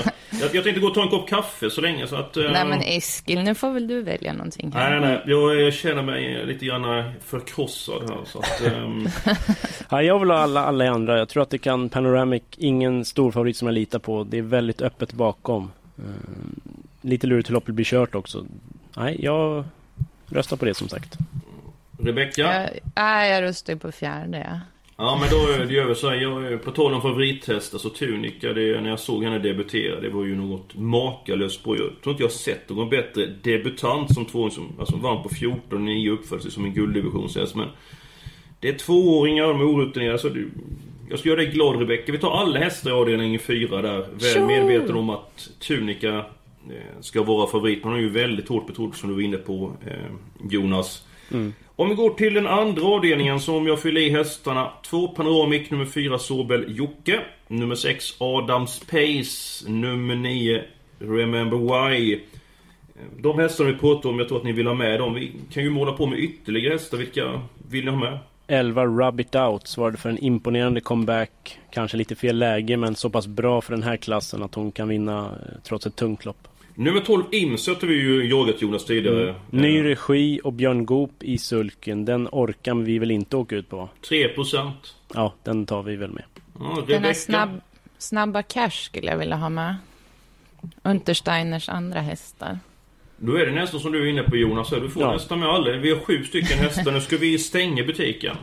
Jag, 0.40 0.54
jag 0.54 0.64
tänkte 0.64 0.80
gå 0.80 0.86
och 0.86 0.94
ta 0.94 1.02
en 1.02 1.08
kopp 1.08 1.28
kaffe 1.28 1.70
så 1.70 1.80
länge 1.80 2.06
så 2.06 2.16
att... 2.16 2.36
eh, 2.36 2.42
Nej 2.52 2.64
men 2.64 2.80
Eskil, 2.82 3.42
nu 3.42 3.54
får 3.54 3.70
väl 3.72 3.86
du 3.88 4.02
välja 4.02 4.32
någonting 4.32 4.72
här. 4.74 4.90
Nej, 4.90 5.00
nej, 5.10 5.22
jag, 5.26 5.60
jag 5.60 5.74
känner 5.74 6.02
mig 6.02 6.46
lite 6.46 6.64
grann 6.66 7.04
förkrossad 7.24 8.02
här 8.10 8.18
så 8.26 8.38
att... 8.38 8.66
ehm, 8.66 9.08
Ja, 9.90 10.02
jag 10.02 10.18
vill 10.18 10.30
ha 10.30 10.38
alla, 10.38 10.64
alla 10.64 10.90
andra. 10.90 11.18
Jag 11.18 11.28
tror 11.28 11.42
att 11.42 11.50
det 11.50 11.58
kan 11.58 11.88
Panoramic, 11.88 12.42
ingen 12.58 13.04
stor 13.04 13.30
favorit 13.30 13.56
som 13.56 13.68
jag 13.68 13.74
litar 13.74 13.98
på. 13.98 14.24
Det 14.24 14.38
är 14.38 14.42
väldigt 14.42 14.82
öppet 14.82 15.12
bakom. 15.12 15.70
Mm, 15.98 16.60
lite 17.02 17.26
lurigt 17.26 17.48
hur 17.48 17.54
loppet 17.54 17.74
blir 17.74 17.84
kört 17.84 18.14
också. 18.14 18.46
Nej, 18.96 19.16
jag 19.20 19.64
röstar 20.26 20.56
på 20.56 20.64
det 20.64 20.74
som 20.74 20.88
sagt. 20.88 21.18
Rebecka? 21.98 22.42
Jag, 22.42 22.70
nej, 22.96 23.32
jag 23.32 23.42
röstar 23.42 23.72
ju 23.72 23.78
på 23.78 23.92
fjärde. 23.92 24.46
Ja. 24.50 24.60
Ja 24.96 25.18
men 25.20 25.30
då 25.30 25.64
det 25.64 25.74
gör 25.74 25.86
vi 25.86 25.94
så 25.94 26.08
här, 26.08 26.16
jag, 26.16 26.62
på 26.62 26.70
tal 26.70 26.94
om 26.94 27.02
favorithästar 27.02 27.78
så 27.78 27.88
Tunica, 27.88 28.52
det, 28.52 28.80
när 28.80 28.90
jag 28.90 29.00
såg 29.00 29.24
henne 29.24 29.38
debutera, 29.38 30.00
det 30.00 30.08
var 30.08 30.24
ju 30.24 30.36
något 30.36 30.74
makalöst 30.74 31.64
bra. 31.64 31.76
Jag 31.76 31.90
tror 32.02 32.12
inte 32.12 32.22
jag 32.22 32.28
har 32.28 32.34
sett 32.34 32.68
någon 32.68 32.90
bättre 32.90 33.26
debutant 33.26 34.14
som 34.14 34.24
tvååring 34.24 34.50
som 34.50 34.76
alltså, 34.80 34.96
vann 34.96 35.22
på 35.22 35.28
14 35.28 35.84
9 35.84 36.10
uppförde 36.10 36.42
sig 36.42 36.50
som 36.50 36.64
en 36.64 36.74
gulddivisionshäst. 36.74 37.54
Men 37.54 37.68
det 38.60 38.68
är 38.68 38.78
tvååringar, 38.78 39.46
de 39.46 39.60
är 39.60 39.64
orutinerade. 39.64 40.18
Så 40.18 40.28
du, 40.28 40.50
jag 41.10 41.18
ska 41.18 41.28
göra 41.28 41.40
dig 41.40 41.50
glad 41.50 41.78
Rebecka. 41.78 42.12
Vi 42.12 42.18
tar 42.18 42.30
alla 42.30 42.58
hästar 42.58 42.90
i 42.90 42.92
avdelning 42.92 43.38
4 43.38 43.82
där. 43.82 44.06
Väl 44.12 44.46
medveten 44.46 44.96
om 44.96 45.10
att 45.10 45.50
Tunica 45.58 46.08
eh, 46.08 46.24
ska 47.00 47.22
vara 47.22 47.46
favorit. 47.46 47.84
Man 47.84 47.94
är 47.94 47.98
ju 47.98 48.08
väldigt 48.08 48.48
hårt 48.48 48.66
betrodd 48.66 48.94
som 48.94 49.08
du 49.08 49.14
var 49.14 49.22
inne 49.22 49.36
på 49.36 49.72
eh, 49.86 50.50
Jonas. 50.50 51.02
Om 51.76 51.88
vi 51.88 51.94
går 51.94 52.10
till 52.10 52.34
den 52.34 52.46
andra 52.46 52.86
avdelningen 52.86 53.40
så 53.40 53.56
om 53.56 53.66
jag 53.66 53.80
fyller 53.80 54.00
i 54.00 54.10
hästarna. 54.10 54.72
Två 54.84 55.08
Panoramic, 55.08 55.70
nummer 55.70 55.84
fyra 55.84 56.18
Sobel 56.18 56.64
Jocke. 56.68 57.20
Nummer 57.48 57.74
sex 57.74 58.14
Adams 58.18 58.80
Pace. 58.80 59.70
Nummer 59.70 60.14
nio 60.14 60.64
Remember 60.98 61.58
Why. 61.58 62.20
De 63.18 63.38
hästarna 63.38 63.70
vi 63.70 63.76
pratar 63.76 64.08
om, 64.08 64.18
jag 64.18 64.28
tror 64.28 64.38
att 64.38 64.44
ni 64.44 64.52
vill 64.52 64.66
ha 64.66 64.74
med 64.74 65.00
dem. 65.00 65.14
Vi 65.14 65.32
kan 65.52 65.62
ju 65.62 65.70
måla 65.70 65.92
på 65.92 66.06
med 66.06 66.18
ytterligare 66.18 66.72
hästar. 66.72 66.98
Vilka 66.98 67.40
vill 67.68 67.84
ni 67.84 67.90
ha 67.90 67.98
med? 67.98 68.18
11 68.46 68.86
Rub 68.86 69.20
It 69.20 69.34
Out 69.34 69.66
svarade 69.66 69.96
för 69.96 70.10
en 70.10 70.18
imponerande 70.18 70.80
comeback. 70.80 71.58
Kanske 71.70 71.96
lite 71.96 72.14
fel 72.14 72.38
läge 72.38 72.76
men 72.76 72.94
så 72.94 73.10
pass 73.10 73.26
bra 73.26 73.60
för 73.60 73.72
den 73.72 73.82
här 73.82 73.96
klassen 73.96 74.42
att 74.42 74.54
hon 74.54 74.72
kan 74.72 74.88
vinna 74.88 75.26
eh, 75.26 75.58
trots 75.62 75.86
ett 75.86 75.96
tungt 75.96 76.24
lopp. 76.24 76.48
Nummer 76.74 77.00
12 77.00 77.24
Imsöt 77.32 77.80
har 77.82 77.88
vi 77.88 77.94
ju 77.94 78.28
jagat 78.30 78.62
Jonas 78.62 78.84
tidigare. 78.84 79.22
Mm. 79.22 79.34
Ny 79.50 79.84
regi 79.84 80.40
och 80.44 80.52
Björn 80.52 80.86
Goop 80.86 81.22
i 81.22 81.38
sulken. 81.38 82.04
Den 82.04 82.28
orkar 82.32 82.74
vi 82.74 82.98
väl 82.98 83.10
inte 83.10 83.36
åka 83.36 83.56
ut 83.56 83.68
på? 83.68 83.88
3%. 84.10 84.70
Ja, 85.14 85.34
den 85.42 85.66
tar 85.66 85.82
vi 85.82 85.96
väl 85.96 86.10
med. 86.10 86.24
Ja, 86.58 86.84
Den 86.88 87.04
här 87.04 87.12
snabb, 87.12 87.60
snabba 87.98 88.42
cash 88.42 88.70
skulle 88.70 89.06
jag 89.06 89.18
vilja 89.18 89.36
ha 89.36 89.48
med. 89.48 89.76
Untersteiners 90.82 91.68
andra 91.68 92.00
hästar. 92.00 92.58
Då 93.16 93.34
är 93.36 93.46
det 93.46 93.52
nästan 93.52 93.80
som 93.80 93.92
du 93.92 94.02
är 94.06 94.10
inne 94.10 94.22
på 94.22 94.36
Jonas. 94.36 94.70
Du 94.70 94.90
får 94.90 95.02
Ja. 95.02 95.12
nästan 95.12 95.40
med 95.40 95.48
alla. 95.48 95.72
Vi 95.76 95.90
har 95.90 95.98
sju 96.00 96.24
stycken 96.24 96.58
hästar. 96.58 96.92
Nu 96.92 97.00
ska 97.00 97.16
vi 97.16 97.38
stänga 97.38 97.84
butiken. 97.84 98.36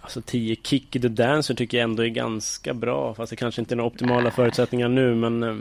Alltså 0.00 0.20
10 0.22 0.56
Kick 0.62 0.90
the 0.90 0.98
Dancer 0.98 1.54
tycker 1.54 1.78
jag 1.78 1.84
ändå 1.84 2.02
är 2.04 2.08
ganska 2.08 2.74
bra. 2.74 3.14
Fast 3.14 3.30
det 3.30 3.36
kanske 3.36 3.60
inte 3.60 3.74
är 3.74 3.76
några 3.76 3.88
optimala 3.90 4.30
förutsättningar 4.30 4.88
nu 4.88 5.14
men 5.14 5.42
eh, 5.42 5.56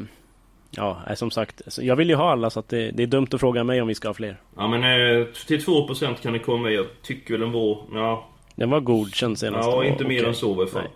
Ja, 0.77 1.15
som 1.15 1.31
sagt. 1.31 1.61
Jag 1.77 1.95
vill 1.95 2.09
ju 2.09 2.15
ha 2.15 2.31
alla 2.31 2.49
så 2.49 2.59
att 2.59 2.69
det, 2.69 2.91
det, 2.91 3.03
är 3.03 3.07
dumt 3.07 3.27
att 3.31 3.39
fråga 3.39 3.63
mig 3.63 3.81
om 3.81 3.87
vi 3.87 3.95
ska 3.95 4.07
ha 4.07 4.13
fler. 4.13 4.37
Ja 4.57 4.67
men 4.67 4.83
eh, 4.83 5.27
till 5.47 5.59
2% 5.59 6.15
kan 6.21 6.33
det 6.33 6.39
komma. 6.39 6.69
Jag 6.69 6.85
tycker 7.01 7.33
väl 7.33 7.41
den 7.41 7.51
var... 7.51 7.77
Ja. 7.93 8.27
Den 8.55 8.69
var 8.69 8.79
godkänd 8.79 9.39
senast. 9.39 9.69
Ja, 9.69 9.85
inte 9.85 10.03
mer 10.03 10.17
okay. 10.17 10.29
än 10.29 10.35
så 10.35 10.49
i 10.49 10.53
alla 10.53 10.67
fall. 10.67 10.87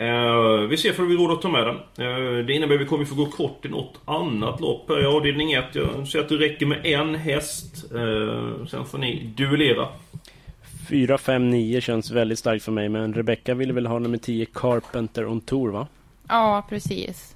Uh, 0.00 0.68
vi 0.68 0.76
ser 0.76 0.92
för 0.92 1.02
vi 1.02 1.16
råd 1.16 1.30
att 1.30 1.42
ta 1.42 1.48
med 1.48 1.66
den. 1.66 2.06
Uh, 2.06 2.46
det 2.46 2.52
innebär 2.52 2.74
att 2.74 2.80
vi 2.80 2.84
kommer 2.84 3.04
få 3.04 3.14
gå 3.14 3.26
kort 3.26 3.64
i 3.64 3.68
något 3.68 4.00
annat 4.04 4.60
lopp 4.60 4.90
i 4.90 5.04
avdelning 5.04 5.52
1. 5.52 5.64
Jag 5.72 6.08
ser 6.08 6.20
att 6.20 6.28
det 6.28 6.36
räcker 6.36 6.66
med 6.66 6.86
en 6.86 7.14
häst. 7.14 7.84
Uh, 7.94 8.66
sen 8.66 8.84
får 8.84 8.98
ni 8.98 9.32
duellera. 9.36 9.88
4, 10.88 11.18
5, 11.18 11.50
9 11.50 11.80
känns 11.80 12.10
väldigt 12.10 12.38
starkt 12.38 12.64
för 12.64 12.72
mig. 12.72 12.88
Men 12.88 13.14
Rebecca 13.14 13.54
ville 13.54 13.72
väl 13.72 13.86
ha 13.86 13.98
nummer 13.98 14.18
10 14.18 14.46
Carpenter 14.46 15.26
on 15.26 15.40
Tour 15.40 15.70
va? 15.70 15.86
Ja, 16.28 16.66
precis. 16.68 17.33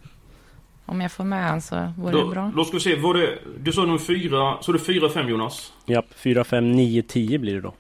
Om 0.89 1.01
jag 1.01 1.13
får 1.13 1.25
med 1.25 1.43
han 1.45 1.61
så 1.61 1.93
vore 1.99 2.13
då, 2.13 2.25
det 2.25 2.31
bra. 2.31 2.53
Då 2.57 2.65
ska 2.65 2.77
vi 2.77 2.81
se. 2.81 2.97
Var 2.97 3.15
det, 3.15 3.39
du 3.59 3.73
sa 3.73 3.81
nummer 3.85 3.99
4. 3.99 4.59
Så 4.61 4.73
det 4.73 4.79
4, 4.79 5.09
5 5.09 5.29
Jonas? 5.29 5.73
Japp, 5.87 6.15
4, 6.15 6.45
5, 6.45 6.73
9, 6.73 7.03
10 7.03 7.39
blir 7.39 7.55
det 7.55 7.61
då. 7.61 7.75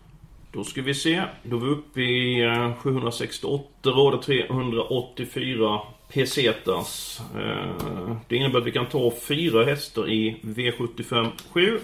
Då 0.52 0.64
ska 0.64 0.82
vi 0.82 0.94
se. 0.94 1.22
Då 1.42 1.56
är 1.56 1.60
vi 1.60 1.66
uppe 1.66 2.00
i 2.00 2.74
768 2.78 3.90
rader 3.90 4.18
384 4.18 5.80
pesetas. 6.12 7.20
Eh, 7.34 8.16
det 8.28 8.36
innebär 8.36 8.58
att 8.58 8.66
vi 8.66 8.72
kan 8.72 8.86
ta 8.86 9.12
fyra 9.28 9.64
hästar 9.64 10.10
i 10.10 10.36
V75 10.42 11.30
7. 11.52 11.80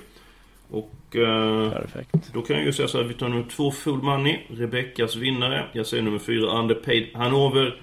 Och 0.71 1.17
eh, 1.17 1.71
Perfekt. 1.73 2.33
då 2.33 2.43
kan 2.43 2.57
jag 2.57 2.65
ju 2.65 2.73
säga 2.73 2.89
så 2.89 2.99
här, 2.99 3.05
vi 3.05 3.15
tar 3.15 3.29
nummer 3.29 3.47
två 3.57 3.71
Full 3.71 4.03
Money, 4.03 4.39
Rebeckas 4.49 5.17
vinnare. 5.17 5.67
Jag 5.73 5.87
säger 5.87 6.03
nummer 6.03 6.19
fyra 6.19 6.59
Underpaid 6.59 7.07
Hanover. 7.15 7.83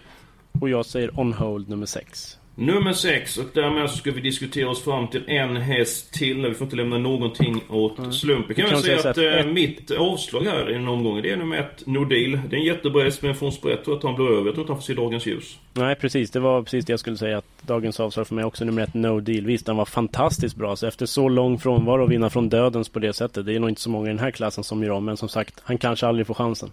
Och 0.62 0.70
jag 0.70 0.86
säger 0.86 1.20
On 1.20 1.34
Hold 1.34 1.70
nummer 1.70 1.86
6. 1.86 2.38
Nummer 2.62 2.94
6 2.94 3.38
och 3.38 3.46
därmed 3.54 3.90
så 3.90 3.98
ska 3.98 4.12
vi 4.12 4.22
diskutera 4.22 4.70
oss 4.70 4.84
fram 4.84 5.08
till 5.08 5.24
en 5.28 5.58
häst 5.58 6.14
till. 6.14 6.48
Vi 6.48 6.54
får 6.54 6.66
inte 6.66 6.76
lämna 6.76 6.98
någonting 6.98 7.64
åt 7.70 8.00
mm. 8.00 8.14
slumpen. 8.14 8.56
Kan, 8.56 8.66
kan 8.66 8.74
jag 8.74 8.84
säga 8.84 9.00
att, 9.00 9.06
att. 9.06 9.46
Eh, 9.46 9.46
mitt 9.46 9.92
avslag 9.92 10.42
här 10.42 10.72
i 10.72 10.76
en 10.76 10.88
omgång 10.88 11.22
det 11.22 11.32
är 11.32 11.38
nummer 11.38 11.58
1 11.58 11.88
Nordil. 11.88 12.40
Det 12.50 12.56
är 12.56 12.60
en 12.60 12.66
jättebra 12.66 13.04
häst 13.04 13.22
men 13.22 13.36
från 13.36 13.52
sprätt 13.52 13.84
tror 13.84 13.94
jag 13.94 13.98
att 13.98 14.04
han 14.04 14.16
blir 14.16 14.38
över. 14.38 14.46
Jag 14.46 14.54
tror 14.54 14.60
inte 14.60 14.74
han 14.74 14.82
får 14.82 14.86
se 14.86 14.94
dagens 14.94 15.26
ljus. 15.26 15.58
Nej 15.74 15.96
precis, 15.96 16.32
det 16.32 16.40
var 16.40 16.64
precis 16.64 16.86
det 16.86 16.94
jag 16.94 17.00
skulle 17.00 17.18
säga. 17.18 17.38
Att 17.38 17.46
dagens 17.62 18.00
avslag 18.00 18.28
för 18.28 18.36
mig 18.36 18.46
också 18.46 18.66
nummer 18.66 18.82
1 18.82 18.94
No 18.94 19.20
Deal. 19.20 19.46
Visst, 19.46 19.68
han 19.68 19.78
var 19.78 19.86
fantastiskt 19.86 20.56
bra. 20.56 20.76
Så 20.76 20.88
efter 20.88 21.06
så 21.06 21.30
lång 21.30 21.60
frånvaro 21.60 22.04
och 22.04 22.12
vinna 22.12 22.30
från 22.30 22.50
dödens 22.50 22.90
på 22.90 23.00
det 23.00 23.14
sättet. 23.14 23.46
Det 23.46 23.56
är 23.56 23.60
nog 23.60 23.70
inte 23.70 23.82
så 23.82 23.90
många 23.90 24.06
i 24.06 24.10
den 24.10 24.20
här 24.20 24.32
klassen 24.32 24.64
som 24.64 24.84
gör 24.84 24.92
om. 24.92 25.06
Men 25.06 25.18
som 25.18 25.30
sagt, 25.30 25.62
han 25.64 25.78
kanske 25.78 26.08
aldrig 26.08 26.28
får 26.28 26.34
chansen. 26.34 26.72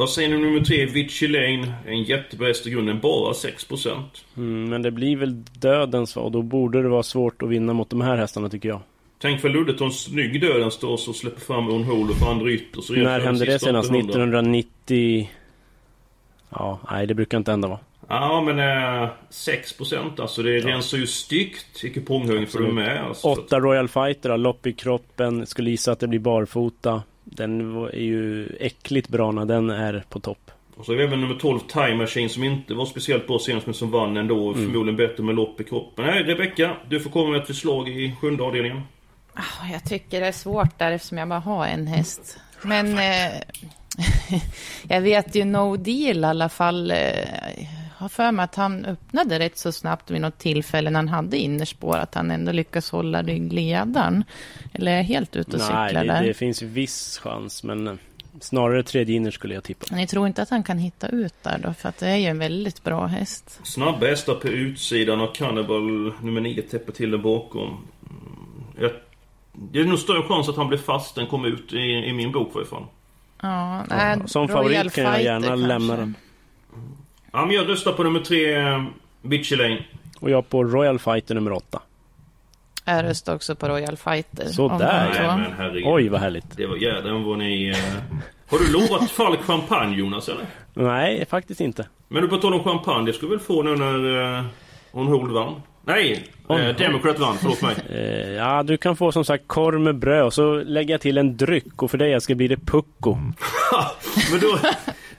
Vad 0.00 0.10
säger 0.10 0.28
ni 0.28 0.36
om 0.36 0.42
nummer 0.42 0.60
tre, 0.60 0.86
Vichy 0.86 1.28
Lane? 1.28 1.72
En 1.86 2.02
jättebra 2.02 2.48
häst 2.48 2.66
i 2.66 2.70
grunden, 2.70 3.00
bara 3.00 3.32
6%. 3.32 4.02
Mm, 4.36 4.64
men 4.64 4.82
det 4.82 4.90
blir 4.90 5.16
väl 5.16 5.44
dödens 5.44 6.16
och 6.16 6.32
då 6.32 6.42
borde 6.42 6.82
det 6.82 6.88
vara 6.88 7.02
svårt 7.02 7.42
att 7.42 7.48
vinna 7.48 7.72
mot 7.72 7.90
de 7.90 8.00
här 8.00 8.16
hästarna 8.16 8.48
tycker 8.48 8.68
jag. 8.68 8.80
Tänk 9.18 9.40
för 9.40 9.48
Ludde 9.48 9.78
tar 9.78 9.84
en 9.84 9.92
snygg 9.92 10.40
dödens 10.40 10.78
då 10.78 10.90
och 10.90 11.00
släpper 11.00 11.40
fram 11.40 11.68
On 11.68 11.84
Hole 11.84 12.14
för 12.14 12.30
andra 12.30 12.50
ytter. 12.50 12.80
Så 12.80 12.92
När 12.92 13.20
hände 13.20 13.44
det 13.44 13.58
senast? 13.58 13.90
1990? 13.90 15.30
Ja, 16.50 16.80
nej 16.90 17.06
det 17.06 17.14
brukar 17.14 17.38
inte 17.38 17.50
hända 17.50 17.68
va? 17.68 17.78
Ja 18.08 18.42
men 18.46 18.58
eh, 18.58 19.10
6% 19.30 20.20
alltså 20.20 20.42
det 20.42 20.58
ja. 20.58 20.68
rensar 20.68 20.98
ju 20.98 21.06
styggt 21.06 21.84
i 21.84 21.90
kuponghögen 21.90 22.46
för 22.46 22.58
du 22.58 22.72
med. 22.72 23.04
Alltså. 23.04 23.28
8 23.28 23.60
Royal 23.60 23.88
Fighter 23.88 24.36
lopp 24.36 24.66
i 24.66 24.72
kroppen. 24.72 25.46
Skulle 25.46 25.70
gissa 25.70 25.92
att 25.92 26.00
det 26.00 26.08
blir 26.08 26.20
barfota. 26.20 27.02
Den 27.30 27.76
är 27.86 27.92
ju 27.94 28.46
äckligt 28.60 29.08
bra 29.08 29.32
när 29.32 29.44
den 29.44 29.70
är 29.70 30.04
på 30.08 30.20
topp. 30.20 30.50
Och 30.76 30.86
så 30.86 30.92
har 30.92 30.96
vi 30.96 31.04
även 31.04 31.20
nummer 31.20 31.34
12 31.34 31.58
Time 31.58 31.94
Machine 31.94 32.28
som 32.28 32.44
inte 32.44 32.74
var 32.74 32.86
speciellt 32.86 33.26
bra 33.26 33.38
senast 33.38 33.66
men 33.66 33.74
som 33.74 33.90
vann 33.90 34.16
ändå. 34.16 34.52
Mm. 34.52 34.66
Förmodligen 34.66 34.96
bättre 34.96 35.22
med 35.22 35.34
lopp 35.34 35.60
i 35.60 35.64
kroppen. 35.64 36.06
Nej, 36.06 36.22
Rebecka, 36.22 36.76
du 36.88 37.00
får 37.00 37.10
komma 37.10 37.30
med 37.30 37.40
ett 37.40 37.46
förslag 37.46 37.88
i 37.88 38.16
sjunde 38.20 38.42
avdelningen. 38.42 38.82
Ah, 39.34 39.68
jag 39.72 39.84
tycker 39.84 40.20
det 40.20 40.26
är 40.26 40.32
svårt 40.32 40.78
där 40.78 40.92
eftersom 40.92 41.18
jag 41.18 41.28
bara 41.28 41.38
har 41.38 41.66
en 41.66 41.86
häst. 41.86 42.38
Men 42.62 42.98
eh, 42.98 43.32
jag 44.88 45.00
vet 45.00 45.34
ju 45.34 45.44
No 45.44 45.76
Deal 45.76 46.18
i 46.18 46.24
alla 46.24 46.48
fall. 46.48 46.90
Eh, 46.90 46.96
har 48.00 48.08
för 48.08 48.32
mig 48.32 48.44
att 48.44 48.54
han 48.54 48.84
öppnade 48.84 49.38
rätt 49.38 49.58
så 49.58 49.72
snabbt 49.72 50.10
vid 50.10 50.20
något 50.20 50.38
tillfälle 50.38 50.90
när 50.90 50.98
han 50.98 51.08
hade 51.08 51.38
innerspår. 51.38 51.96
Att 51.96 52.14
han 52.14 52.30
ändå 52.30 52.52
lyckas 52.52 52.90
hålla 52.90 53.22
ryggledaren. 53.22 54.24
Eller 54.72 54.92
är 54.92 54.96
jag 54.96 55.04
helt 55.04 55.36
ute 55.36 55.56
och 55.56 55.62
cyklar 55.62 55.92
Nej, 55.92 56.06
det, 56.06 56.26
det 56.26 56.34
finns 56.34 56.62
viss 56.62 57.18
chans. 57.18 57.64
Men 57.64 57.98
snarare 58.40 58.82
tredje 58.82 59.16
inner 59.16 59.30
skulle 59.30 59.54
jag 59.54 59.64
tippa. 59.64 59.96
Ni 59.96 60.06
tror 60.06 60.26
inte 60.26 60.42
att 60.42 60.50
han 60.50 60.62
kan 60.62 60.78
hitta 60.78 61.08
ut 61.08 61.34
där 61.42 61.58
då? 61.58 61.74
För 61.74 61.88
att 61.88 61.98
det 61.98 62.08
är 62.08 62.16
ju 62.16 62.26
en 62.26 62.38
väldigt 62.38 62.84
bra 62.84 63.06
häst. 63.06 63.60
Snabba 63.62 64.06
hästar 64.06 64.34
på 64.34 64.48
utsidan 64.48 65.20
och 65.20 65.34
Cannibal 65.34 66.12
nummer 66.22 66.40
9 66.40 66.62
täpper 66.62 66.92
till 66.92 67.10
där 67.10 67.18
bakom. 67.18 67.68
Mm, 67.68 68.92
det 69.52 69.80
är 69.80 69.84
nog 69.84 69.98
större 69.98 70.22
chans 70.22 70.48
att 70.48 70.56
han 70.56 70.68
blir 70.68 70.78
fast 70.78 71.18
än 71.18 71.26
kommer 71.26 71.48
ut 71.48 71.72
i, 71.72 71.78
i 71.78 72.12
min 72.12 72.32
bok 72.32 72.48
i 72.54 72.58
alla 72.58 72.66
fall. 72.66 72.84
Ja, 73.42 73.84
nej, 73.88 74.18
Som 74.26 74.48
favorit 74.48 74.92
kan 74.92 75.04
jag 75.04 75.22
gärna 75.22 75.46
kanske. 75.46 75.66
lämna 75.66 75.96
den. 75.96 76.14
Ja, 77.32 77.46
men 77.46 77.56
jag 77.56 77.68
röstar 77.68 77.92
på 77.92 78.02
nummer 78.02 78.20
tre, 78.20 78.56
Bitchy 79.22 79.56
Lane. 79.56 79.84
Och 80.20 80.30
jag 80.30 80.48
på 80.48 80.64
Royal 80.64 80.98
Fighter 80.98 81.34
nummer 81.34 81.52
åtta. 81.52 81.82
Jag 82.84 83.04
röstar 83.04 83.34
också 83.34 83.54
på 83.54 83.68
Royal 83.68 83.96
Fighter. 83.96 84.44
Sådär 84.44 85.12
ja. 85.18 85.70
Oj 85.84 86.08
vad 86.08 86.20
härligt. 86.20 86.56
Det 86.56 86.66
var 86.66 86.76
jädrar 86.76 87.18
vad 87.18 87.38
ni... 87.38 87.68
Eh... 87.68 87.76
Har 88.46 88.58
du 88.58 88.72
lovat 88.72 89.10
Falk 89.10 89.40
champagne 89.40 89.96
Jonas 89.96 90.28
eller? 90.28 90.46
Nej, 90.74 91.26
faktiskt 91.26 91.60
inte. 91.60 91.86
Men 92.08 92.22
du 92.22 92.28
på 92.28 92.36
tal 92.36 92.54
om 92.54 92.64
champagne, 92.64 93.06
det 93.06 93.12
ska 93.12 93.26
du 93.26 93.30
väl 93.30 93.38
få 93.38 93.62
nu 93.62 93.76
när 93.76 94.38
eh, 94.38 94.44
On 94.92 95.06
Hold 95.06 95.32
vann? 95.32 95.62
Nej, 95.84 96.24
eh, 96.50 96.76
Democrat 96.76 97.18
vann, 97.18 97.36
förlåt 97.40 97.62
mig. 97.62 97.74
Eh, 97.90 98.30
ja, 98.30 98.62
du 98.62 98.76
kan 98.76 98.96
få 98.96 99.12
som 99.12 99.24
sagt 99.24 99.44
korv 99.46 99.80
med 99.80 99.98
bröd 99.98 100.24
och 100.24 100.34
så 100.34 100.54
lägger 100.54 100.94
jag 100.94 101.00
till 101.00 101.18
en 101.18 101.36
dryck 101.36 101.82
och 101.82 101.90
för 101.90 101.98
dig 101.98 102.20
ska 102.20 102.34
bli 102.34 102.48
det 102.48 102.56
pucko. 102.56 103.14
Men 104.30 104.40
då, 104.40 104.58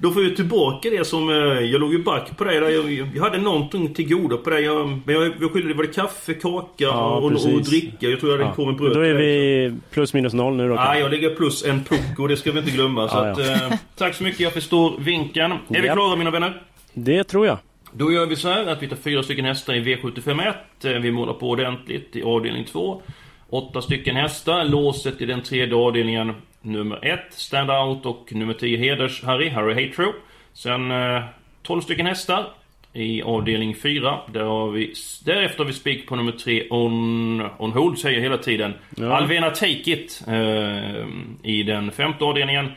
då 0.01 0.11
får 0.11 0.23
jag 0.23 0.35
tillbaka 0.35 0.89
det 0.89 1.07
som... 1.07 1.29
Eh, 1.29 1.35
jag 1.59 1.81
låg 1.81 1.93
ju 1.93 2.03
back 2.03 2.37
på 2.37 2.43
dig 2.43 2.59
där. 2.59 2.69
Jag, 2.69 3.09
jag 3.15 3.23
hade 3.23 3.37
någonting 3.37 3.93
till 3.93 4.09
godo 4.09 4.37
på 4.37 4.49
dig. 4.49 4.63
Jag, 4.63 4.99
men 5.05 5.15
jag, 5.15 5.33
jag 5.39 5.51
skyllde, 5.51 5.73
var 5.73 5.83
det 5.83 5.93
kaffe, 5.93 6.33
kaka 6.33 6.67
ja, 6.77 7.17
och, 7.17 7.31
och, 7.31 7.61
dricka? 7.63 8.07
Jag 8.07 8.19
tror 8.19 8.31
jag 8.31 8.37
hade 8.37 8.49
ja. 8.49 8.55
kommit 8.55 8.77
bröd. 8.77 8.93
Då 8.93 9.01
är 9.01 9.13
vi 9.13 9.73
plus 9.91 10.13
minus 10.13 10.33
noll 10.33 10.55
nu 10.55 10.67
då. 10.67 10.75
Ja, 10.75 10.97
jag 10.97 11.11
ligger 11.11 11.35
plus 11.35 11.65
en 11.65 11.83
pucko. 11.83 12.27
Det 12.27 12.37
ska 12.37 12.51
vi 12.51 12.59
inte 12.59 12.71
glömma. 12.71 13.09
Så 13.09 13.17
ja, 13.17 13.31
att, 13.31 13.39
eh, 13.39 13.77
tack 13.95 14.15
så 14.15 14.23
mycket. 14.23 14.39
Jag 14.39 14.53
förstår 14.53 14.99
vinkeln. 14.99 15.51
Är 15.51 15.81
vi 15.81 15.89
klara 15.89 16.15
mina 16.15 16.31
vänner? 16.31 16.61
Det 16.93 17.23
tror 17.23 17.47
jag. 17.47 17.57
Då 17.93 18.11
gör 18.11 18.25
vi 18.25 18.35
så 18.35 18.49
här 18.49 18.65
att 18.65 18.83
vi 18.83 18.87
tar 18.87 18.95
fyra 18.95 19.23
stycken 19.23 19.45
hästar 19.45 19.73
i 19.73 19.79
V751. 19.79 20.53
Eh, 20.83 20.91
vi 20.91 21.11
målar 21.11 21.33
på 21.33 21.49
ordentligt 21.49 22.15
i 22.15 22.23
avdelning 22.23 22.65
2. 22.65 23.01
Åtta 23.49 23.81
stycken 23.81 24.15
hästar. 24.15 24.65
Låset 24.65 25.21
i 25.21 25.25
den 25.25 25.41
tredje 25.41 25.75
avdelningen 25.75 26.33
nummer 26.61 27.05
1, 27.05 27.19
Stand 27.29 27.71
Out 27.71 28.05
och 28.05 28.33
nummer 28.33 28.53
10, 28.53 28.77
Heders 28.77 29.23
Harry, 29.23 29.49
Harry 29.49 29.87
Hatro. 29.87 30.13
Sen 30.53 30.91
eh, 30.91 31.23
12 31.63 31.81
stycken 31.81 32.05
hästar 32.05 32.53
i 32.93 33.21
avdelning 33.21 33.75
4. 33.75 34.19
Där 34.33 34.43
har 34.43 34.71
vi, 34.71 34.93
därefter 35.25 35.57
har 35.57 35.65
vi 35.65 35.73
spik 35.73 36.07
på 36.07 36.15
nummer 36.15 36.31
3, 36.31 36.67
On, 36.69 37.41
on 37.57 37.71
Hold 37.71 37.99
säger 37.99 38.15
jag 38.17 38.23
hela 38.23 38.37
tiden. 38.37 38.73
Ja. 38.97 39.17
Alvena 39.17 39.49
Take 39.49 39.91
It 39.91 40.23
eh, 40.27 41.07
i 41.43 41.63
den 41.63 41.91
femte 41.91 42.23
avdelningen. 42.25 42.71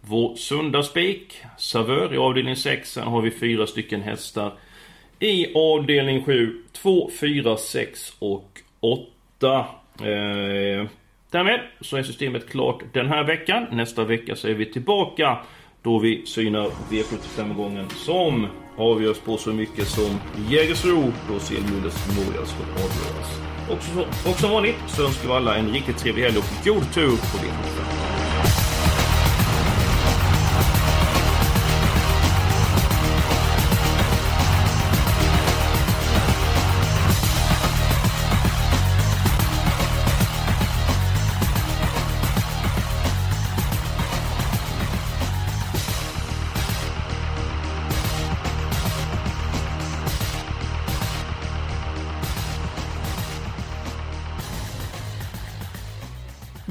Vår 0.00 0.36
sunda 0.36 0.82
spik, 0.82 1.42
Savör 1.58 2.14
i 2.14 2.16
avdelning 2.16 2.56
6. 2.56 2.92
Sen 2.92 3.08
har 3.08 3.22
vi 3.22 3.30
fyra 3.30 3.66
stycken 3.66 4.02
hästar 4.02 4.52
i 5.20 5.54
avdelning 5.54 6.24
7. 6.24 6.62
2, 6.72 7.10
4, 7.20 7.56
6 7.56 8.16
och 8.18 8.60
8. 8.80 9.66
Eh, 10.00 10.86
därmed 11.30 11.60
så 11.80 11.96
är 11.96 12.02
systemet 12.02 12.50
klart 12.50 12.82
den 12.92 13.08
här 13.08 13.24
veckan. 13.24 13.66
Nästa 13.72 14.04
vecka 14.04 14.36
så 14.36 14.48
är 14.48 14.54
vi 14.54 14.66
tillbaka 14.72 15.38
då 15.82 15.98
vi 15.98 16.26
synar 16.26 16.70
V75-gången 16.90 17.88
som 17.90 18.46
avgörs 18.76 19.18
på 19.18 19.36
så 19.36 19.50
mycket 19.50 19.88
som 19.88 20.20
Jägersro 20.48 21.12
då 21.28 21.38
Selmundes 21.38 22.08
Memorial 22.08 22.46
ska 22.46 22.62
avgöras. 22.62 23.40
Och, 23.68 24.30
och 24.30 24.38
som 24.38 24.50
vanligt 24.50 24.76
så 24.88 25.04
önskar 25.04 25.28
vi 25.28 25.34
alla 25.34 25.56
en 25.56 25.72
riktigt 25.72 25.98
trevlig 25.98 26.22
helg 26.22 26.38
och 26.38 26.64
god 26.64 26.94
tur 26.94 27.08
på 27.08 27.38
V75. 27.38 28.19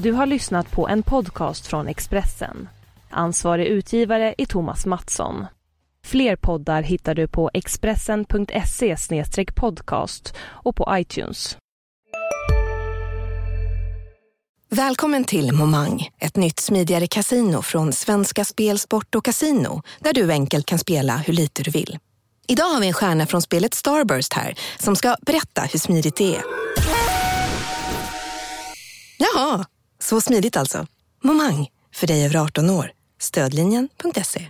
Du 0.02 0.12
har 0.12 0.26
lyssnat 0.26 0.70
på 0.70 0.88
en 0.88 1.02
podcast 1.02 1.66
från 1.66 1.88
Expressen. 1.88 2.68
Ansvarig 3.10 3.66
utgivare 3.66 4.34
är 4.38 4.46
Thomas 4.46 4.86
Mattsson. 4.86 5.46
Fler 6.04 6.36
poddar 6.36 6.82
hittar 6.82 7.14
du 7.14 7.28
på 7.28 7.50
expressen.se 7.54 8.96
podcast 9.54 10.34
och 10.40 10.76
på 10.76 10.88
iTunes. 10.92 11.56
Välkommen 14.70 15.24
till 15.24 15.52
Momang, 15.52 16.08
ett 16.18 16.36
nytt 16.36 16.60
smidigare 16.60 17.06
kasino 17.06 17.62
från 17.62 17.92
Svenska 17.92 18.44
Spel, 18.44 18.78
Sport 18.78 19.14
och 19.14 19.24
Casino 19.24 19.82
där 19.98 20.12
du 20.12 20.32
enkelt 20.32 20.66
kan 20.66 20.78
spela 20.78 21.16
hur 21.16 21.32
lite 21.32 21.62
du 21.62 21.70
vill. 21.70 21.98
Idag 22.48 22.64
har 22.64 22.80
vi 22.80 22.86
en 22.86 22.92
stjärna 22.92 23.26
från 23.26 23.42
spelet 23.42 23.74
Starburst 23.74 24.32
här 24.32 24.54
som 24.78 24.96
ska 24.96 25.16
berätta 25.22 25.62
hur 25.62 25.78
smidigt 25.78 26.16
det 26.16 26.36
är. 26.36 26.42
Jaha, 29.18 29.64
så 30.02 30.20
smidigt 30.20 30.56
alltså. 30.56 30.86
Momang, 31.22 31.68
för 31.94 32.06
dig 32.06 32.24
över 32.24 32.36
18 32.36 32.70
år. 32.70 32.92
Stödlinjen.se. 33.18 34.48